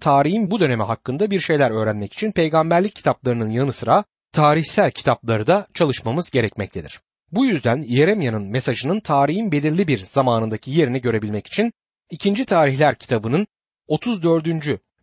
Tarihin 0.00 0.50
bu 0.50 0.60
dönemi 0.60 0.82
hakkında 0.82 1.30
bir 1.30 1.40
şeyler 1.40 1.70
öğrenmek 1.70 2.12
için 2.12 2.32
peygamberlik 2.32 2.96
kitaplarının 2.96 3.50
yanı 3.50 3.72
sıra 3.72 4.04
tarihsel 4.32 4.90
kitapları 4.90 5.46
da 5.46 5.66
çalışmamız 5.74 6.30
gerekmektedir. 6.30 7.00
Bu 7.34 7.46
yüzden 7.46 7.82
Yeremya'nın 7.82 8.42
mesajının 8.42 9.00
tarihin 9.00 9.52
belirli 9.52 9.88
bir 9.88 9.98
zamanındaki 9.98 10.70
yerini 10.70 11.00
görebilmek 11.00 11.46
için 11.46 11.72
2. 12.10 12.44
Tarihler 12.44 12.94
kitabının 12.94 13.46
34. 13.86 14.46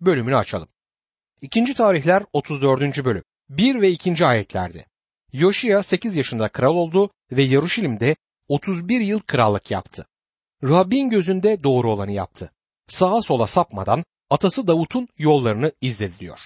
bölümünü 0.02 0.36
açalım. 0.36 0.68
2. 1.42 1.74
Tarihler 1.74 2.24
34. 2.34 3.06
bölüm 3.06 3.24
1 3.50 3.82
ve 3.82 3.90
2. 3.90 4.26
ayetlerdi. 4.26 4.86
Yoşia 5.34 5.84
8 5.84 6.18
yaşında 6.18 6.48
kral 6.50 6.76
oldu 6.76 7.10
ve 7.32 7.44
Yaruşilim'de 7.44 8.16
31 8.48 9.02
yıl 9.02 9.20
krallık 9.20 9.72
yaptı. 9.72 10.06
Rabbin 10.64 11.10
gözünde 11.10 11.64
doğru 11.64 11.92
olanı 11.92 12.12
yaptı. 12.12 12.52
Sağa 12.88 13.22
sola 13.22 13.48
sapmadan 13.48 14.04
atası 14.30 14.68
Davut'un 14.68 15.08
yollarını 15.18 15.72
izledi 15.82 16.20
diyor. 16.20 16.40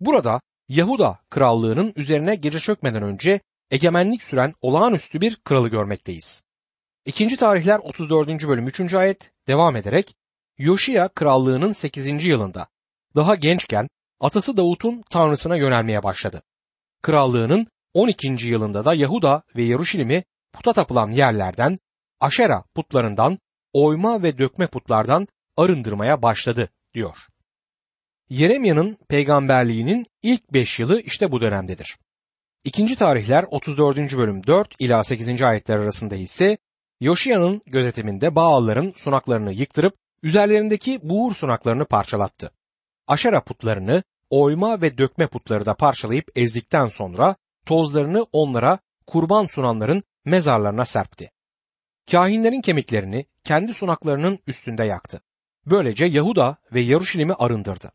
Burada 0.00 0.40
Yahuda 0.68 1.18
krallığının 1.30 1.92
üzerine 1.96 2.34
gece 2.34 2.58
çökmeden 2.58 3.02
önce 3.02 3.40
egemenlik 3.70 4.22
süren 4.22 4.54
olağanüstü 4.60 5.20
bir 5.20 5.36
kralı 5.36 5.68
görmekteyiz. 5.68 6.44
İkinci 7.04 7.36
tarihler 7.36 7.78
34. 7.78 8.28
bölüm 8.28 8.66
3. 8.66 8.94
ayet 8.94 9.30
devam 9.48 9.76
ederek 9.76 10.14
Yoşia 10.58 11.08
krallığının 11.08 11.72
8. 11.72 12.24
yılında 12.24 12.66
daha 13.16 13.34
gençken 13.34 13.88
atası 14.20 14.56
Davut'un 14.56 15.02
tanrısına 15.10 15.56
yönelmeye 15.56 16.02
başladı. 16.02 16.42
Krallığının 17.02 17.66
12. 17.94 18.28
yılında 18.28 18.84
da 18.84 18.94
Yahuda 18.94 19.42
ve 19.56 19.62
Yeruşalim'i 19.62 20.24
puta 20.52 20.72
tapılan 20.72 21.10
yerlerden, 21.10 21.78
Aşera 22.20 22.64
putlarından, 22.74 23.38
oyma 23.72 24.22
ve 24.22 24.38
dökme 24.38 24.66
putlardan 24.66 25.26
arındırmaya 25.56 26.22
başladı 26.22 26.68
diyor. 26.94 27.16
Yeremya'nın 28.28 28.98
peygamberliğinin 29.08 30.06
ilk 30.22 30.52
5 30.52 30.78
yılı 30.78 31.00
işte 31.00 31.32
bu 31.32 31.40
dönemdedir. 31.40 31.96
İkinci 32.64 32.96
tarihler 32.96 33.44
34. 33.50 34.16
bölüm 34.16 34.46
4 34.46 34.74
ila 34.78 35.04
8. 35.04 35.42
ayetler 35.42 35.78
arasında 35.78 36.16
ise 36.16 36.58
Yoşiya'nın 37.00 37.62
gözetiminde 37.66 38.34
Baalların 38.34 38.92
sunaklarını 38.96 39.52
yıktırıp 39.52 39.94
üzerlerindeki 40.22 41.00
buğur 41.02 41.34
sunaklarını 41.34 41.84
parçalattı. 41.84 42.50
Aşera 43.06 43.40
putlarını, 43.44 44.02
oyma 44.30 44.82
ve 44.82 44.98
dökme 44.98 45.26
putları 45.26 45.66
da 45.66 45.74
parçalayıp 45.74 46.30
ezdikten 46.34 46.88
sonra 46.88 47.36
tozlarını 47.66 48.26
onlara 48.32 48.78
kurban 49.06 49.46
sunanların 49.46 50.02
mezarlarına 50.24 50.84
serpti. 50.84 51.30
Kahinlerin 52.10 52.60
kemiklerini 52.60 53.26
kendi 53.44 53.74
sunaklarının 53.74 54.38
üstünde 54.46 54.84
yaktı. 54.84 55.20
Böylece 55.66 56.04
Yahuda 56.04 56.56
ve 56.72 56.80
Yaruşilim'i 56.80 57.34
arındırdı. 57.34 57.92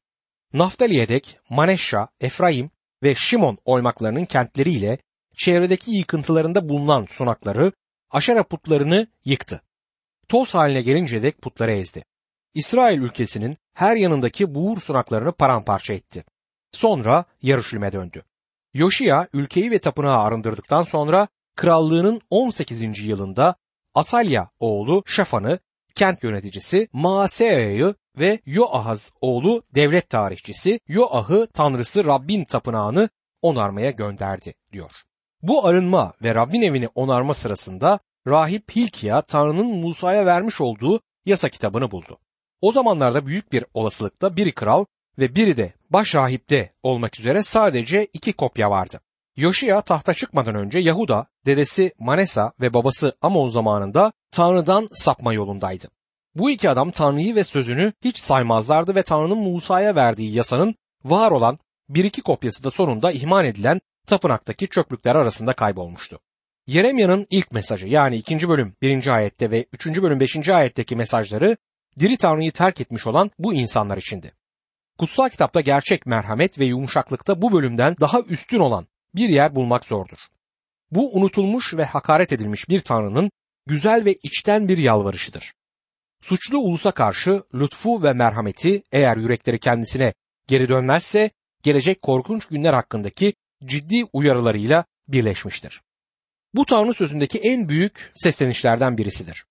Naftali'ye 0.54 1.08
dek 1.08 1.40
Maneşşa, 1.50 2.08
Efraim 2.22 2.70
ve 3.06 3.16
Şimon 3.16 3.58
oymaklarının 3.66 4.26
kentleriyle 4.26 4.98
çevredeki 5.36 5.92
yıkıntılarında 5.92 6.70
bulunan 6.70 7.08
sunakları, 7.10 7.72
aşara 8.12 8.44
putlarını 8.44 9.08
yıktı. 9.26 9.62
Toz 10.28 10.56
haline 10.56 10.82
gelince 10.82 11.24
dek 11.24 11.42
putları 11.42 11.72
ezdi. 11.72 12.04
İsrail 12.54 13.02
ülkesinin 13.02 13.58
her 13.74 13.96
yanındaki 13.96 14.56
buğur 14.56 14.80
sunaklarını 14.80 15.32
paramparça 15.32 15.94
etti. 15.94 16.24
Sonra 16.72 17.26
Yarışlim'e 17.42 17.92
döndü. 17.92 18.24
Yoşia 18.74 19.28
ülkeyi 19.34 19.72
ve 19.72 19.80
tapınağı 19.80 20.18
arındırdıktan 20.18 20.84
sonra 20.84 21.28
krallığının 21.56 22.22
18. 22.30 23.00
yılında 23.00 23.56
Asalya 23.94 24.50
oğlu 24.60 25.04
Şafan'ı 25.06 25.60
kent 25.96 26.24
yöneticisi 26.24 26.88
Maasea'yı 26.94 27.96
ve 28.20 28.40
Yoahaz 28.46 29.12
oğlu 29.22 29.64
devlet 29.76 30.10
tarihçisi 30.10 30.80
Yoah'ı 30.88 31.48
tanrısı 31.54 32.06
Rabbin 32.06 32.44
tapınağını 32.44 33.10
onarmaya 33.42 33.92
gönderdi 33.92 34.54
diyor. 34.72 34.92
Bu 35.42 35.68
arınma 35.68 36.14
ve 36.24 36.36
Rabbin 36.36 36.62
evini 36.62 36.90
onarma 36.96 37.34
sırasında 37.34 38.00
rahip 38.28 38.76
Hilkiya 38.76 39.22
Tanrı'nın 39.22 39.78
Musa'ya 39.78 40.26
vermiş 40.26 40.62
olduğu 40.62 41.00
yasa 41.26 41.50
kitabını 41.50 41.92
buldu. 41.92 42.18
O 42.62 42.72
zamanlarda 42.72 43.26
büyük 43.26 43.52
bir 43.52 43.66
olasılıkla 43.74 44.38
biri 44.38 44.52
kral 44.52 44.86
ve 45.20 45.36
biri 45.36 45.58
de 45.58 45.74
baş 45.90 46.16
rahipte 46.16 46.74
olmak 46.84 47.20
üzere 47.20 47.44
sadece 47.44 48.08
iki 48.14 48.34
kopya 48.34 48.70
vardı. 48.70 49.00
Yoşia 49.38 49.82
tahta 49.82 50.14
çıkmadan 50.14 50.56
önce 50.56 50.80
Yahuda, 50.80 51.28
dedesi 51.46 51.94
Manesa 52.00 52.54
ve 52.62 52.74
babası 52.74 53.18
Amon 53.22 53.50
zamanında 53.50 54.12
Tanrı'dan 54.32 54.88
sapma 54.92 55.34
yolundaydı. 55.34 55.88
Bu 56.36 56.52
iki 56.52 56.70
adam 56.70 56.92
Tanrı'yı 56.92 57.36
ve 57.36 57.44
sözünü 57.44 57.94
hiç 58.04 58.18
saymazlardı 58.18 58.96
ve 58.96 59.04
Tanrı'nın 59.04 59.38
Musa'ya 59.38 59.96
verdiği 59.96 60.34
yasanın 60.34 60.76
var 61.04 61.32
olan 61.32 61.60
bir 61.90 62.04
iki 62.04 62.22
kopyası 62.22 62.64
da 62.64 62.72
sonunda 62.72 63.12
ihmal 63.12 63.46
edilen 63.46 63.82
tapınaktaki 64.08 64.68
çöplükler 64.68 65.16
arasında 65.16 65.54
kaybolmuştu. 65.54 66.20
Yeremya'nın 66.68 67.28
ilk 67.30 67.52
mesajı 67.52 67.88
yani 67.88 68.18
2. 68.18 68.50
bölüm 68.50 68.76
1. 68.82 69.08
ayette 69.08 69.52
ve 69.52 69.66
3. 69.74 69.88
bölüm 69.88 70.20
5. 70.20 70.50
ayetteki 70.50 70.96
mesajları 70.96 71.58
diri 72.00 72.18
Tanrı'yı 72.18 72.52
terk 72.52 72.82
etmiş 72.82 73.08
olan 73.08 73.32
bu 73.40 73.54
insanlar 73.54 73.98
içindi. 73.98 74.32
Kutsal 75.00 75.30
kitapta 75.30 75.62
gerçek 75.62 76.06
merhamet 76.06 76.60
ve 76.60 76.66
yumuşaklıkta 76.66 77.42
bu 77.42 77.54
bölümden 77.54 77.96
daha 78.02 78.22
üstün 78.22 78.60
olan 78.60 78.88
bir 79.16 79.30
yer 79.30 79.56
bulmak 79.56 79.86
zordur. 79.86 80.18
Bu 80.92 81.18
unutulmuş 81.18 81.74
ve 81.74 81.86
hakaret 81.86 82.34
edilmiş 82.34 82.70
bir 82.70 82.82
tanrının 82.82 83.32
güzel 83.66 84.06
ve 84.06 84.16
içten 84.24 84.68
bir 84.68 84.78
yalvarışıdır. 84.78 85.54
Suçlu 86.26 86.58
ulusa 86.58 86.92
karşı 86.92 87.44
lütfu 87.54 88.04
ve 88.04 88.14
merhameti 88.14 88.84
eğer 88.92 89.18
yürekleri 89.18 89.60
kendisine 89.60 90.14
geri 90.48 90.70
dönmezse 90.70 91.32
gelecek 91.64 92.02
korkunç 92.02 92.46
günler 92.46 92.74
hakkındaki 92.74 93.34
ciddi 93.66 94.04
uyarılarıyla 94.14 94.86
birleşmiştir. 95.08 95.82
Bu 96.54 96.66
Tanrı 96.66 96.94
sözündeki 96.94 97.40
en 97.40 97.70
büyük 97.70 98.12
seslenişlerden 98.16 98.98
birisidir. 98.98 99.46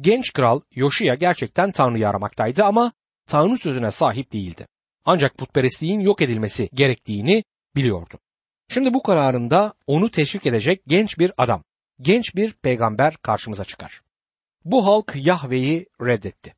Genç 0.00 0.32
kral 0.32 0.60
Yoşiya 0.74 1.14
gerçekten 1.14 1.72
Tanrı'yı 1.72 2.08
aramaktaydı 2.08 2.64
ama 2.64 2.92
Tanrı 3.26 3.58
sözüne 3.58 3.90
sahip 3.90 4.32
değildi. 4.32 4.66
Ancak 5.04 5.38
putperestliğin 5.38 6.00
yok 6.00 6.22
edilmesi 6.22 6.68
gerektiğini 6.74 7.44
biliyordu. 7.76 8.18
Şimdi 8.68 8.94
bu 8.94 9.02
kararında 9.02 9.74
onu 9.86 10.10
teşvik 10.10 10.46
edecek 10.46 10.82
genç 10.86 11.18
bir 11.18 11.32
adam, 11.36 11.64
genç 12.00 12.36
bir 12.36 12.52
peygamber 12.52 13.16
karşımıza 13.16 13.64
çıkar. 13.64 14.05
Bu 14.66 14.86
halk 14.86 15.12
Yahve'yi 15.16 15.86
reddetti. 16.00 16.54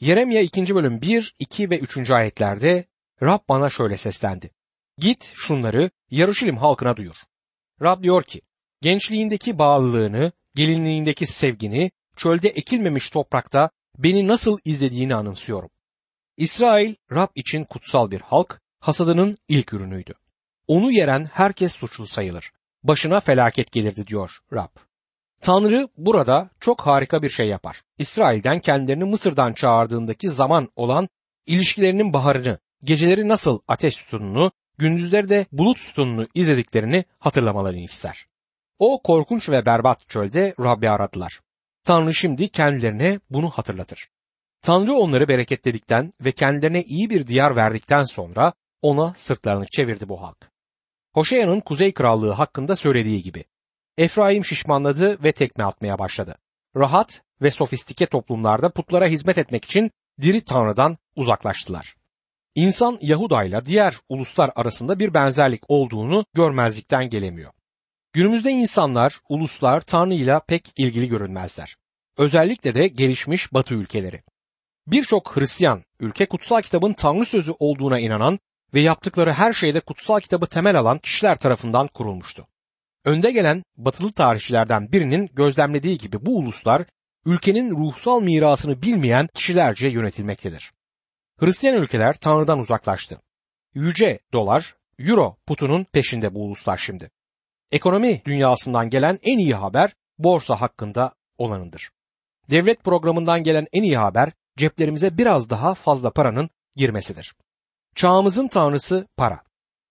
Yeremya 0.00 0.40
2. 0.40 0.74
bölüm 0.74 1.02
1, 1.02 1.34
2 1.38 1.70
ve 1.70 1.78
3. 1.78 2.10
ayetlerde 2.10 2.84
Rab 3.22 3.38
bana 3.48 3.70
şöyle 3.70 3.96
seslendi. 3.96 4.50
Git 4.98 5.32
şunları 5.34 5.90
Yarışilim 6.10 6.56
halkına 6.56 6.96
duyur. 6.96 7.16
Rab 7.82 8.02
diyor 8.02 8.22
ki, 8.22 8.42
gençliğindeki 8.80 9.58
bağlılığını, 9.58 10.32
gelinliğindeki 10.54 11.26
sevgini, 11.26 11.90
çölde 12.16 12.48
ekilmemiş 12.48 13.10
toprakta 13.10 13.70
beni 13.98 14.26
nasıl 14.26 14.58
izlediğini 14.64 15.14
anımsıyorum. 15.14 15.70
İsrail, 16.36 16.94
Rab 17.12 17.28
için 17.34 17.64
kutsal 17.64 18.10
bir 18.10 18.20
halk, 18.20 18.60
hasadının 18.80 19.36
ilk 19.48 19.72
ürünüydü. 19.72 20.14
Onu 20.66 20.92
yeren 20.92 21.24
herkes 21.24 21.72
suçlu 21.72 22.06
sayılır. 22.06 22.52
Başına 22.82 23.20
felaket 23.20 23.72
gelirdi 23.72 24.06
diyor 24.06 24.30
Rab. 24.52 24.91
Tanrı 25.42 25.88
burada 25.96 26.50
çok 26.60 26.80
harika 26.80 27.22
bir 27.22 27.30
şey 27.30 27.48
yapar. 27.48 27.82
İsrail'den 27.98 28.60
kendilerini 28.60 29.04
Mısır'dan 29.04 29.52
çağırdığındaki 29.52 30.28
zaman 30.28 30.68
olan 30.76 31.08
ilişkilerinin 31.46 32.12
baharını, 32.12 32.58
geceleri 32.84 33.28
nasıl 33.28 33.60
ateş 33.68 33.94
sütununu, 33.94 34.52
gündüzleri 34.78 35.28
de 35.28 35.46
bulut 35.52 35.78
sütununu 35.78 36.28
izlediklerini 36.34 37.04
hatırlamalarını 37.18 37.80
ister. 37.80 38.26
O 38.78 39.02
korkunç 39.02 39.48
ve 39.48 39.66
berbat 39.66 40.08
çölde 40.08 40.54
Rabbi 40.60 40.90
aradılar. 40.90 41.40
Tanrı 41.84 42.14
şimdi 42.14 42.48
kendilerine 42.48 43.20
bunu 43.30 43.50
hatırlatır. 43.50 44.08
Tanrı 44.62 44.94
onları 44.94 45.28
bereketledikten 45.28 46.12
ve 46.20 46.32
kendilerine 46.32 46.82
iyi 46.82 47.10
bir 47.10 47.26
diyar 47.26 47.56
verdikten 47.56 48.04
sonra 48.04 48.52
ona 48.82 49.14
sırtlarını 49.16 49.66
çevirdi 49.66 50.08
bu 50.08 50.22
halk. 50.22 50.50
Hoşeya'nın 51.14 51.60
Kuzey 51.60 51.92
Krallığı 51.92 52.30
hakkında 52.30 52.76
söylediği 52.76 53.22
gibi. 53.22 53.44
Efraim 53.98 54.44
şişmanladı 54.44 55.24
ve 55.24 55.32
tekme 55.32 55.64
atmaya 55.64 55.98
başladı. 55.98 56.34
Rahat 56.76 57.22
ve 57.42 57.50
sofistike 57.50 58.06
toplumlarda 58.06 58.70
putlara 58.70 59.06
hizmet 59.06 59.38
etmek 59.38 59.64
için 59.64 59.90
diri 60.20 60.44
Tanrı'dan 60.44 60.96
uzaklaştılar. 61.16 61.94
İnsan 62.54 62.98
Yahuda 63.00 63.44
ile 63.44 63.64
diğer 63.64 63.96
uluslar 64.08 64.50
arasında 64.56 64.98
bir 64.98 65.14
benzerlik 65.14 65.62
olduğunu 65.68 66.24
görmezlikten 66.34 67.10
gelemiyor. 67.10 67.52
Günümüzde 68.12 68.50
insanlar, 68.50 69.20
uluslar 69.28 69.80
Tanrı 69.80 70.14
ile 70.14 70.40
pek 70.48 70.72
ilgili 70.76 71.08
görünmezler. 71.08 71.76
Özellikle 72.18 72.74
de 72.74 72.88
gelişmiş 72.88 73.52
Batı 73.52 73.74
ülkeleri. 73.74 74.22
Birçok 74.86 75.36
Hristiyan 75.36 75.84
ülke 76.00 76.26
kutsal 76.26 76.62
kitabın 76.62 76.92
Tanrı 76.92 77.24
sözü 77.24 77.52
olduğuna 77.58 77.98
inanan 77.98 78.38
ve 78.74 78.80
yaptıkları 78.80 79.32
her 79.32 79.52
şeyde 79.52 79.80
kutsal 79.80 80.20
kitabı 80.20 80.46
temel 80.46 80.78
alan 80.78 80.98
kişiler 80.98 81.36
tarafından 81.36 81.86
kurulmuştu. 81.86 82.46
Önde 83.04 83.32
gelen 83.32 83.62
batılı 83.76 84.12
tarihçilerden 84.12 84.92
birinin 84.92 85.30
gözlemlediği 85.32 85.98
gibi 85.98 86.26
bu 86.26 86.38
uluslar 86.38 86.84
ülkenin 87.26 87.70
ruhsal 87.70 88.22
mirasını 88.22 88.82
bilmeyen 88.82 89.28
kişilerce 89.34 89.88
yönetilmektedir. 89.88 90.72
Hristiyan 91.38 91.82
ülkeler 91.82 92.14
Tanrı'dan 92.14 92.58
uzaklaştı. 92.58 93.20
Yüce 93.74 94.18
dolar, 94.32 94.74
euro 94.98 95.36
putunun 95.46 95.84
peşinde 95.84 96.34
bu 96.34 96.44
uluslar 96.44 96.76
şimdi. 96.76 97.10
Ekonomi 97.70 98.22
dünyasından 98.24 98.90
gelen 98.90 99.18
en 99.22 99.38
iyi 99.38 99.54
haber 99.54 99.94
borsa 100.18 100.60
hakkında 100.60 101.14
olanındır. 101.38 101.90
Devlet 102.50 102.84
programından 102.84 103.42
gelen 103.42 103.66
en 103.72 103.82
iyi 103.82 103.96
haber 103.96 104.32
ceplerimize 104.56 105.18
biraz 105.18 105.50
daha 105.50 105.74
fazla 105.74 106.10
paranın 106.10 106.50
girmesidir. 106.76 107.34
Çağımızın 107.94 108.48
tanrısı 108.48 109.06
para. 109.16 109.42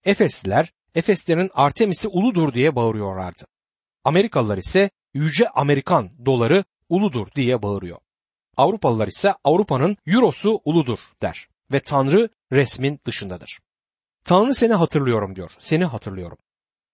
Efesliler, 0.05 0.73
Efeslerin 0.95 1.49
Artemis'i 1.53 2.07
uludur 2.07 2.53
diye 2.53 2.75
bağırıyorlardı. 2.75 3.43
Amerikalılar 4.03 4.57
ise 4.57 4.89
yüce 5.13 5.49
Amerikan 5.49 6.25
doları 6.25 6.63
uludur 6.89 7.27
diye 7.35 7.61
bağırıyor. 7.61 7.97
Avrupalılar 8.57 9.07
ise 9.07 9.33
Avrupa'nın 9.43 9.97
eurosu 10.07 10.61
uludur 10.65 10.99
der 11.21 11.47
ve 11.71 11.79
Tanrı 11.79 12.29
resmin 12.51 12.99
dışındadır. 13.05 13.59
Tanrı 14.25 14.53
seni 14.53 14.73
hatırlıyorum 14.73 15.35
diyor, 15.35 15.51
seni 15.59 15.85
hatırlıyorum. 15.85 16.37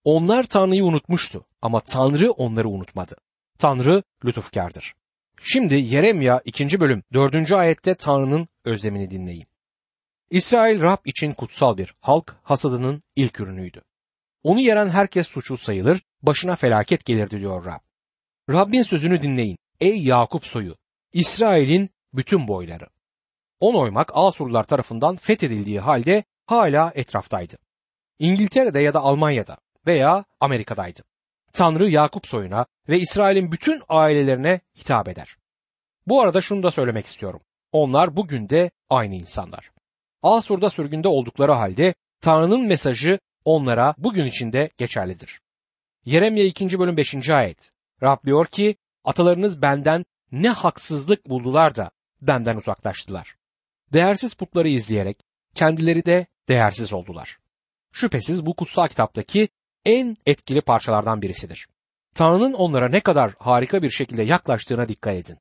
Onlar 0.04 0.44
Tanrı'yı 0.44 0.86
unutmuştu 0.86 1.46
ama 1.62 1.80
Tanrı 1.80 2.32
onları 2.32 2.70
unutmadı. 2.70 3.16
Tanrı 3.60 4.04
lütufkardır. 4.26 4.94
Şimdi 5.42 5.76
Yeremya 5.76 6.42
2. 6.46 6.80
bölüm 6.80 7.04
4. 7.14 7.52
ayette 7.52 7.96
Tanrı'nın 7.96 8.48
özlemini 8.66 9.12
dinleyin. 9.12 9.48
İsrail 10.32 10.82
Rab 10.82 10.98
için 11.06 11.34
kutsal 11.34 11.78
bir 11.78 11.96
halk 12.00 12.40
hasadının 12.44 13.04
ilk 13.16 13.40
ürünüydü. 13.40 13.82
Onu 14.44 14.60
yeren 14.60 14.90
herkes 14.90 15.28
suçlu 15.28 15.58
sayılır, 15.58 16.02
başına 16.22 16.56
felaket 16.56 17.06
gelirdi 17.06 17.40
diyor 17.40 17.66
Rab. 17.66 17.80
Rabbin 18.50 18.82
sözünü 18.82 19.22
dinleyin 19.22 19.58
ey 19.80 20.04
Yakup 20.04 20.46
soyu, 20.46 20.76
İsrail'in 21.14 21.90
bütün 22.14 22.48
boyları. 22.48 22.88
On 23.60 23.74
oymak 23.74 24.12
Asurlular 24.14 24.64
tarafından 24.64 25.16
fethedildiği 25.16 25.80
halde 25.80 26.24
hala 26.46 26.92
etraftaydı. 26.96 27.58
İngiltere'de 28.20 28.80
ya 28.80 28.94
da 28.94 29.00
Almanya'da 29.00 29.58
veya 29.88 30.26
Amerika'daydı. 30.40 31.02
Tanrı 31.54 31.90
Yakup 31.90 32.28
soyuna 32.28 32.66
ve 32.90 33.00
İsrail'in 33.00 33.52
bütün 33.52 33.82
ailelerine 33.90 34.60
hitap 34.78 35.08
eder. 35.08 35.38
Bu 36.08 36.22
arada 36.22 36.42
şunu 36.42 36.64
da 36.64 36.72
söylemek 36.72 37.06
istiyorum. 37.06 37.42
Onlar 37.72 38.16
bugün 38.16 38.50
de 38.50 38.72
aynı 38.90 39.16
insanlar. 39.16 39.77
Asur'da 40.24 40.70
sürgünde 40.70 41.08
oldukları 41.08 41.52
halde 41.52 41.94
Tanrı'nın 42.22 42.62
mesajı 42.62 43.20
onlara 43.46 43.96
bugün 43.98 44.26
içinde 44.26 44.70
geçerlidir. 44.78 45.42
Yeremye 46.06 46.46
2. 46.46 46.80
bölüm 46.80 46.98
5. 46.98 47.30
ayet. 47.30 47.72
Rab 48.04 48.26
diyor 48.26 48.46
ki 48.46 48.76
atalarınız 49.04 49.62
benden 49.62 50.06
ne 50.32 50.50
haksızlık 50.50 51.30
buldular 51.30 51.76
da 51.76 51.92
benden 52.22 52.58
uzaklaştılar. 52.58 53.36
Değersiz 53.94 54.34
putları 54.34 54.70
izleyerek 54.70 55.26
kendileri 55.56 56.06
de 56.06 56.28
değersiz 56.48 56.94
oldular. 56.94 57.38
Şüphesiz 57.92 58.46
bu 58.46 58.54
kutsal 58.54 58.88
kitaptaki 58.88 59.50
en 59.86 60.18
etkili 60.26 60.62
parçalardan 60.62 61.22
birisidir. 61.22 61.68
Tanrı'nın 62.16 62.54
onlara 62.54 62.90
ne 62.90 63.00
kadar 63.00 63.34
harika 63.40 63.84
bir 63.84 63.90
şekilde 63.90 64.24
yaklaştığına 64.24 64.88
dikkat 64.88 65.16
edin. 65.16 65.38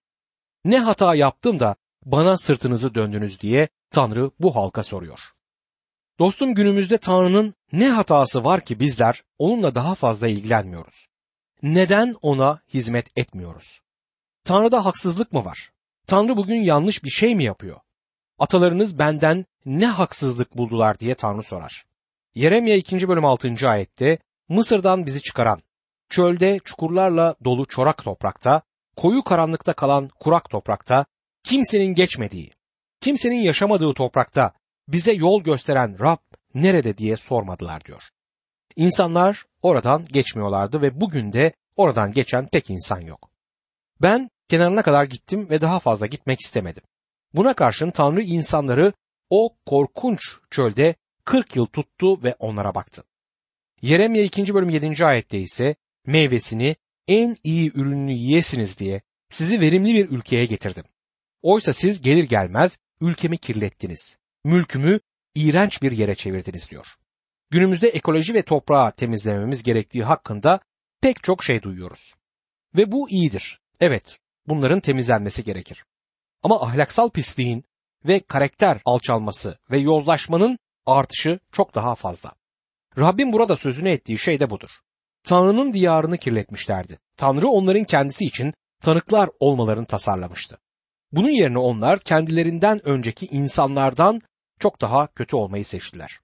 Ne 0.64 0.78
hata 0.78 1.14
yaptım 1.14 1.60
da 1.60 1.76
bana 2.06 2.36
sırtınızı 2.36 2.94
döndünüz 2.94 3.40
diye 3.40 3.68
Tanrı 3.90 4.30
bu 4.40 4.56
halka 4.56 4.82
soruyor. 4.82 5.20
Dostum 6.18 6.54
günümüzde 6.54 6.98
Tanrı'nın 6.98 7.54
ne 7.72 7.88
hatası 7.88 8.44
var 8.44 8.60
ki 8.60 8.80
bizler 8.80 9.22
onunla 9.38 9.74
daha 9.74 9.94
fazla 9.94 10.28
ilgilenmiyoruz? 10.28 11.06
Neden 11.62 12.16
ona 12.22 12.60
hizmet 12.74 13.18
etmiyoruz? 13.18 13.80
Tanrı'da 14.44 14.84
haksızlık 14.84 15.32
mı 15.32 15.44
var? 15.44 15.70
Tanrı 16.06 16.36
bugün 16.36 16.62
yanlış 16.62 17.04
bir 17.04 17.10
şey 17.10 17.34
mi 17.34 17.44
yapıyor? 17.44 17.80
Atalarınız 18.38 18.98
benden 18.98 19.46
ne 19.64 19.86
haksızlık 19.86 20.56
buldular 20.56 20.98
diye 20.98 21.14
Tanrı 21.14 21.42
sorar. 21.42 21.84
Yeremye 22.34 22.76
2. 22.76 23.08
bölüm 23.08 23.24
6. 23.24 23.54
ayette 23.68 24.18
Mısır'dan 24.48 25.06
bizi 25.06 25.22
çıkaran, 25.22 25.60
çölde 26.08 26.60
çukurlarla 26.64 27.34
dolu 27.44 27.66
çorak 27.66 28.04
toprakta, 28.04 28.62
koyu 28.96 29.24
karanlıkta 29.24 29.72
kalan 29.72 30.10
kurak 30.20 30.50
toprakta, 30.50 31.06
kimsenin 31.46 31.94
geçmediği, 31.94 32.50
kimsenin 33.00 33.40
yaşamadığı 33.40 33.94
toprakta 33.94 34.52
bize 34.88 35.12
yol 35.12 35.42
gösteren 35.42 35.98
Rab 36.00 36.18
nerede 36.54 36.98
diye 36.98 37.16
sormadılar 37.16 37.84
diyor. 37.84 38.02
İnsanlar 38.76 39.44
oradan 39.62 40.04
geçmiyorlardı 40.04 40.82
ve 40.82 41.00
bugün 41.00 41.32
de 41.32 41.52
oradan 41.76 42.12
geçen 42.12 42.46
pek 42.46 42.70
insan 42.70 43.00
yok. 43.00 43.30
Ben 44.02 44.30
kenarına 44.48 44.82
kadar 44.82 45.04
gittim 45.04 45.50
ve 45.50 45.60
daha 45.60 45.80
fazla 45.80 46.06
gitmek 46.06 46.40
istemedim. 46.40 46.82
Buna 47.34 47.54
karşın 47.54 47.90
Tanrı 47.90 48.22
insanları 48.22 48.92
o 49.30 49.56
korkunç 49.66 50.20
çölde 50.50 50.94
40 51.24 51.56
yıl 51.56 51.66
tuttu 51.66 52.22
ve 52.22 52.34
onlara 52.38 52.74
baktı. 52.74 53.04
Yeremye 53.82 54.24
2. 54.24 54.54
bölüm 54.54 54.68
7. 54.68 55.06
ayette 55.06 55.38
ise 55.40 55.76
meyvesini 56.06 56.76
en 57.08 57.36
iyi 57.44 57.72
ürününü 57.74 58.12
yiyesiniz 58.12 58.78
diye 58.78 59.02
sizi 59.30 59.60
verimli 59.60 59.94
bir 59.94 60.08
ülkeye 60.08 60.46
getirdim. 60.46 60.84
Oysa 61.46 61.72
siz 61.72 62.00
gelir 62.00 62.24
gelmez 62.24 62.78
ülkemi 63.00 63.38
kirlettiniz. 63.38 64.18
Mülkümü 64.44 65.00
iğrenç 65.34 65.82
bir 65.82 65.92
yere 65.92 66.14
çevirdiniz 66.14 66.70
diyor. 66.70 66.86
Günümüzde 67.50 67.88
ekoloji 67.88 68.34
ve 68.34 68.42
toprağı 68.42 68.92
temizlememiz 68.92 69.62
gerektiği 69.62 70.04
hakkında 70.04 70.60
pek 71.00 71.22
çok 71.22 71.44
şey 71.44 71.62
duyuyoruz. 71.62 72.14
Ve 72.76 72.92
bu 72.92 73.10
iyidir. 73.10 73.60
Evet, 73.80 74.18
bunların 74.46 74.80
temizlenmesi 74.80 75.44
gerekir. 75.44 75.84
Ama 76.42 76.62
ahlaksal 76.62 77.10
pisliğin 77.10 77.64
ve 78.04 78.20
karakter 78.20 78.80
alçalması 78.84 79.58
ve 79.70 79.78
yozlaşmanın 79.78 80.58
artışı 80.86 81.38
çok 81.52 81.74
daha 81.74 81.94
fazla. 81.94 82.32
Rabbim 82.98 83.32
burada 83.32 83.56
sözünü 83.56 83.88
ettiği 83.88 84.18
şey 84.18 84.40
de 84.40 84.50
budur. 84.50 84.70
Tanrı'nın 85.24 85.72
diyarını 85.72 86.18
kirletmişlerdi. 86.18 86.98
Tanrı 87.16 87.48
onların 87.48 87.84
kendisi 87.84 88.24
için 88.24 88.54
tanıklar 88.82 89.30
olmalarını 89.40 89.86
tasarlamıştı. 89.86 90.58
Bunun 91.12 91.30
yerine 91.30 91.58
onlar 91.58 91.98
kendilerinden 91.98 92.88
önceki 92.88 93.26
insanlardan 93.26 94.20
çok 94.58 94.80
daha 94.80 95.06
kötü 95.06 95.36
olmayı 95.36 95.64
seçtiler. 95.64 96.20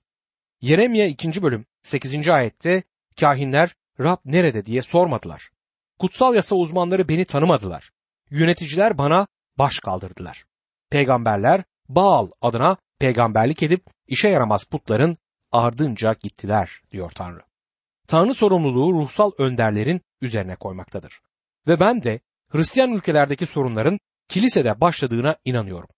Yeremye 0.60 1.08
2. 1.08 1.42
bölüm 1.42 1.66
8. 1.82 2.28
ayette 2.28 2.82
kahinler 3.20 3.74
Rab 4.00 4.18
nerede 4.24 4.66
diye 4.66 4.82
sormadılar. 4.82 5.50
Kutsal 5.98 6.34
yasa 6.34 6.56
uzmanları 6.56 7.08
beni 7.08 7.24
tanımadılar. 7.24 7.90
Yöneticiler 8.30 8.98
bana 8.98 9.26
baş 9.58 9.78
kaldırdılar. 9.78 10.44
Peygamberler 10.90 11.64
Baal 11.88 12.30
adına 12.40 12.76
peygamberlik 12.98 13.62
edip 13.62 13.86
işe 14.06 14.28
yaramaz 14.28 14.64
putların 14.64 15.16
ardınca 15.52 16.12
gittiler 16.22 16.80
diyor 16.92 17.10
Tanrı. 17.14 17.42
Tanrı 18.06 18.34
sorumluluğu 18.34 18.92
ruhsal 18.92 19.30
önderlerin 19.38 20.00
üzerine 20.20 20.56
koymaktadır. 20.56 21.20
Ve 21.66 21.80
ben 21.80 22.02
de 22.02 22.20
Hristiyan 22.48 22.92
ülkelerdeki 22.92 23.46
sorunların 23.46 23.98
kilisede 24.28 24.80
başladığına 24.80 25.37
inanıyorum. 25.44 25.88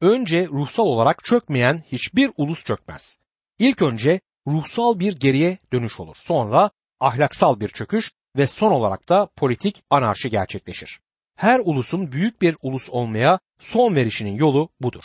Önce 0.00 0.48
ruhsal 0.48 0.84
olarak 0.84 1.24
çökmeyen 1.24 1.82
hiçbir 1.92 2.30
ulus 2.36 2.64
çökmez. 2.64 3.18
İlk 3.58 3.82
önce 3.82 4.20
ruhsal 4.46 4.98
bir 4.98 5.12
geriye 5.12 5.58
dönüş 5.72 6.00
olur. 6.00 6.16
Sonra 6.18 6.70
ahlaksal 7.00 7.60
bir 7.60 7.68
çöküş 7.68 8.10
ve 8.36 8.46
son 8.46 8.70
olarak 8.70 9.08
da 9.08 9.28
politik 9.36 9.82
anarşi 9.90 10.30
gerçekleşir. 10.30 11.00
Her 11.36 11.60
ulusun 11.64 12.12
büyük 12.12 12.42
bir 12.42 12.56
ulus 12.62 12.90
olmaya 12.90 13.38
son 13.60 13.94
verişinin 13.94 14.36
yolu 14.36 14.68
budur. 14.80 15.04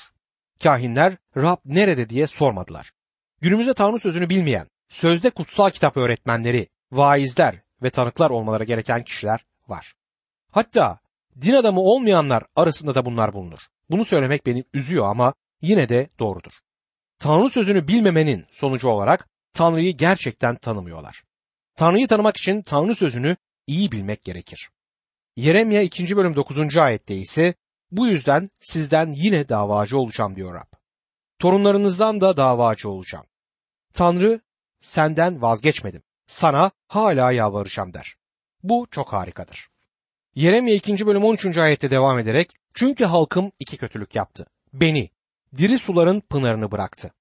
Kahinler 0.63 1.17
Rab 1.37 1.57
nerede 1.65 2.09
diye 2.09 2.27
sormadılar. 2.27 2.91
Günümüzde 3.41 3.73
Tanrı 3.73 3.99
sözünü 3.99 4.29
bilmeyen, 4.29 4.67
sözde 4.89 5.29
kutsal 5.29 5.69
kitap 5.69 5.97
öğretmenleri, 5.97 6.67
vaizler 6.91 7.61
ve 7.83 7.89
tanıklar 7.89 8.29
olmaları 8.29 8.63
gereken 8.63 9.03
kişiler 9.03 9.45
var. 9.67 9.93
Hatta 10.51 10.99
din 11.41 11.53
adamı 11.53 11.79
olmayanlar 11.79 12.43
arasında 12.55 12.95
da 12.95 13.05
bunlar 13.05 13.33
bulunur. 13.33 13.59
Bunu 13.89 14.05
söylemek 14.05 14.45
beni 14.45 14.63
üzüyor 14.73 15.05
ama 15.05 15.33
yine 15.61 15.89
de 15.89 16.09
doğrudur. 16.19 16.51
Tanrı 17.19 17.49
sözünü 17.49 17.87
bilmemenin 17.87 18.45
sonucu 18.51 18.89
olarak 18.89 19.29
Tanrı'yı 19.53 19.97
gerçekten 19.97 20.55
tanımıyorlar. 20.55 21.23
Tanrı'yı 21.75 22.07
tanımak 22.07 22.37
için 22.37 22.61
Tanrı 22.61 22.95
sözünü 22.95 23.37
iyi 23.67 23.91
bilmek 23.91 24.23
gerekir. 24.23 24.69
Yeremya 25.35 25.81
2. 25.81 26.17
bölüm 26.17 26.35
9. 26.35 26.77
ayette 26.77 27.15
ise 27.15 27.53
bu 27.91 28.07
yüzden 28.07 28.47
sizden 28.61 29.11
yine 29.11 29.49
davacı 29.49 29.97
olacağım 29.97 30.35
diyor 30.35 30.55
Rab. 30.55 30.77
Torunlarınızdan 31.39 32.21
da 32.21 32.37
davacı 32.37 32.89
olacağım. 32.89 33.25
Tanrı 33.93 34.41
senden 34.81 35.41
vazgeçmedim. 35.41 36.03
Sana 36.27 36.71
hala 36.87 37.31
yalvaracağım 37.31 37.93
der. 37.93 38.15
Bu 38.63 38.87
çok 38.91 39.13
harikadır. 39.13 39.69
Yeremye 40.37 40.75
2. 40.75 41.07
bölüm 41.07 41.23
13. 41.23 41.57
ayette 41.57 41.91
devam 41.91 42.19
ederek 42.19 42.51
çünkü 42.73 43.05
halkım 43.05 43.51
iki 43.59 43.77
kötülük 43.77 44.15
yaptı. 44.15 44.45
Beni, 44.73 45.09
diri 45.57 45.77
suların 45.77 46.19
pınarını 46.19 46.71
bıraktı. 46.71 47.11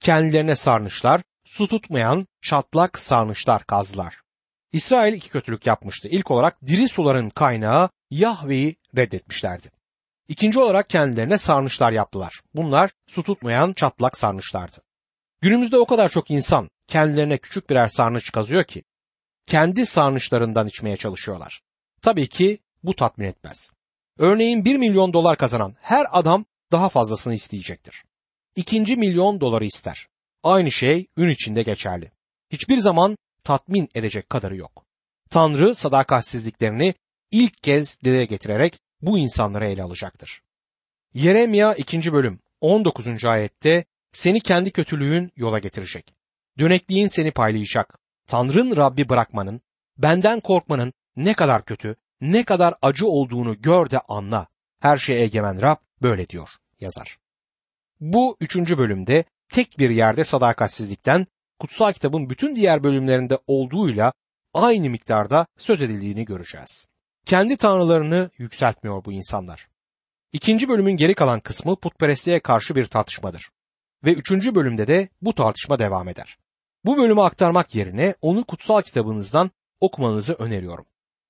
Kendilerine 0.00 0.56
sarnıçlar, 0.56 1.22
su 1.44 1.68
tutmayan 1.68 2.26
çatlak 2.42 2.98
sarnıçlar 2.98 3.64
kazdılar. 3.64 4.16
İsrail 4.72 5.12
iki 5.12 5.30
kötülük 5.30 5.66
yapmıştı. 5.66 6.08
İlk 6.08 6.30
olarak 6.30 6.66
diri 6.66 6.88
suların 6.88 7.30
kaynağı 7.30 7.90
Yahve'yi 8.10 8.76
reddetmişlerdi. 8.96 9.70
İkinci 10.28 10.60
olarak 10.60 10.88
kendilerine 10.88 11.38
sarnıçlar 11.38 11.92
yaptılar. 11.92 12.40
Bunlar 12.54 12.90
su 13.06 13.22
tutmayan 13.22 13.72
çatlak 13.72 14.16
sarnıçlardı. 14.16 14.76
Günümüzde 15.40 15.78
o 15.78 15.86
kadar 15.86 16.08
çok 16.08 16.30
insan 16.30 16.68
kendilerine 16.86 17.38
küçük 17.38 17.70
birer 17.70 17.88
sarnıç 17.88 18.32
kazıyor 18.32 18.64
ki 18.64 18.82
kendi 19.46 19.86
sarnıçlarından 19.86 20.68
içmeye 20.68 20.96
çalışıyorlar. 20.96 21.62
Tabii 22.02 22.28
ki 22.28 22.58
bu 22.82 22.96
tatmin 22.96 23.26
etmez. 23.26 23.70
Örneğin 24.18 24.64
1 24.64 24.76
milyon 24.76 25.12
dolar 25.12 25.36
kazanan 25.36 25.76
her 25.80 26.06
adam 26.12 26.44
daha 26.72 26.88
fazlasını 26.88 27.34
isteyecektir. 27.34 28.04
İkinci 28.56 28.96
milyon 28.96 29.40
doları 29.40 29.64
ister. 29.64 30.08
Aynı 30.42 30.72
şey 30.72 31.06
ün 31.16 31.28
içinde 31.28 31.62
geçerli. 31.62 32.12
Hiçbir 32.50 32.78
zaman 32.78 33.16
tatmin 33.44 33.88
edecek 33.94 34.30
kadarı 34.30 34.56
yok. 34.56 34.84
Tanrı 35.30 35.74
sadakatsizliklerini 35.74 36.94
ilk 37.30 37.62
kez 37.62 38.00
dile 38.00 38.24
getirerek 38.24 38.78
bu 39.02 39.18
insanları 39.18 39.66
ele 39.66 39.82
alacaktır. 39.82 40.42
Yeremya 41.14 41.74
2. 41.74 42.12
bölüm 42.12 42.40
19. 42.60 43.24
ayette 43.24 43.84
seni 44.12 44.40
kendi 44.40 44.70
kötülüğün 44.70 45.32
yola 45.36 45.58
getirecek. 45.58 46.14
Dönekliğin 46.58 47.06
seni 47.06 47.30
paylayacak. 47.30 47.98
Tanrın 48.26 48.76
Rabbi 48.76 49.08
bırakmanın, 49.08 49.60
benden 49.98 50.40
korkmanın 50.40 50.92
ne 51.16 51.34
kadar 51.34 51.64
kötü, 51.64 51.96
ne 52.20 52.44
kadar 52.44 52.74
acı 52.82 53.06
olduğunu 53.06 53.62
gör 53.62 53.90
de 53.90 53.98
anla. 53.98 54.46
Her 54.80 54.98
şeye 54.98 55.22
egemen 55.22 55.62
Rab 55.62 55.76
böyle 56.02 56.28
diyor 56.28 56.48
yazar. 56.80 57.18
Bu 58.00 58.36
üçüncü 58.40 58.78
bölümde 58.78 59.24
tek 59.48 59.78
bir 59.78 59.90
yerde 59.90 60.24
sadakatsizlikten 60.24 61.26
kutsal 61.58 61.92
kitabın 61.92 62.30
bütün 62.30 62.56
diğer 62.56 62.82
bölümlerinde 62.82 63.38
olduğuyla 63.46 64.12
aynı 64.54 64.90
miktarda 64.90 65.46
söz 65.58 65.82
edildiğini 65.82 66.24
göreceğiz. 66.24 66.86
Kendi 67.26 67.56
tanrılarını 67.56 68.30
yükseltmiyor 68.38 69.04
bu 69.04 69.12
insanlar. 69.12 69.68
İkinci 70.32 70.68
bölümün 70.68 70.96
geri 70.96 71.14
kalan 71.14 71.40
kısmı 71.40 71.76
putperestliğe 71.76 72.40
karşı 72.40 72.74
bir 72.74 72.86
tartışmadır. 72.86 73.50
Ve 74.04 74.12
üçüncü 74.12 74.54
bölümde 74.54 74.86
de 74.86 75.08
bu 75.22 75.34
tartışma 75.34 75.78
devam 75.78 76.08
eder. 76.08 76.38
Bu 76.84 76.96
bölümü 76.96 77.20
aktarmak 77.20 77.74
yerine 77.74 78.14
onu 78.20 78.44
kutsal 78.44 78.82
kitabınızdan 78.82 79.50
okumanızı 79.80 80.34
öneriyorum. 80.34 80.86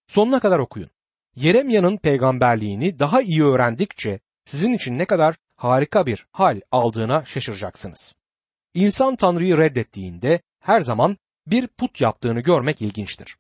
Sonuna 0.09 0.41
kadar 0.41 0.59
okuyun. 0.59 0.91
Yeremya'nın 1.37 1.97
peygamberliğini 1.97 2.99
daha 2.99 3.23
iyi 3.23 3.45
öğrendikçe 3.45 4.21
sizin 4.45 4.73
için 4.73 4.99
ne 4.99 5.05
kadar 5.05 5.37
harika 5.57 6.07
bir 6.07 6.27
hal 6.33 6.61
aldığına 6.71 7.25
şaşıracaksınız. 7.25 8.15
İnsan 8.75 9.17
Tanrı'yı 9.17 9.59
reddettiğinde 9.59 10.41
her 10.61 10.81
zaman 10.81 11.17
bir 11.47 11.67
put 11.67 12.01
yaptığını 12.01 12.41
görmek 12.41 12.83
ilginçtir. 12.83 13.37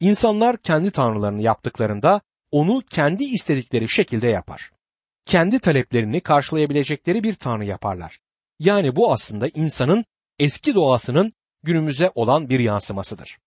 İnsanlar 0.00 0.56
kendi 0.56 0.90
tanrılarını 0.90 1.42
yaptıklarında 1.42 2.20
onu 2.50 2.82
kendi 2.90 3.24
istedikleri 3.24 3.88
şekilde 3.88 4.26
yapar. 4.26 4.70
Kendi 5.24 5.58
taleplerini 5.58 6.20
karşılayabilecekleri 6.20 7.24
bir 7.24 7.34
tanrı 7.34 7.64
yaparlar. 7.64 8.18
Yani 8.58 8.96
bu 8.96 9.12
aslında 9.12 9.48
insanın 9.48 10.04
eski 10.38 10.74
doğasının 10.74 11.32
günümüze 11.62 12.10
olan 12.14 12.48
bir 12.48 12.60
yansımasıdır. 12.60 13.38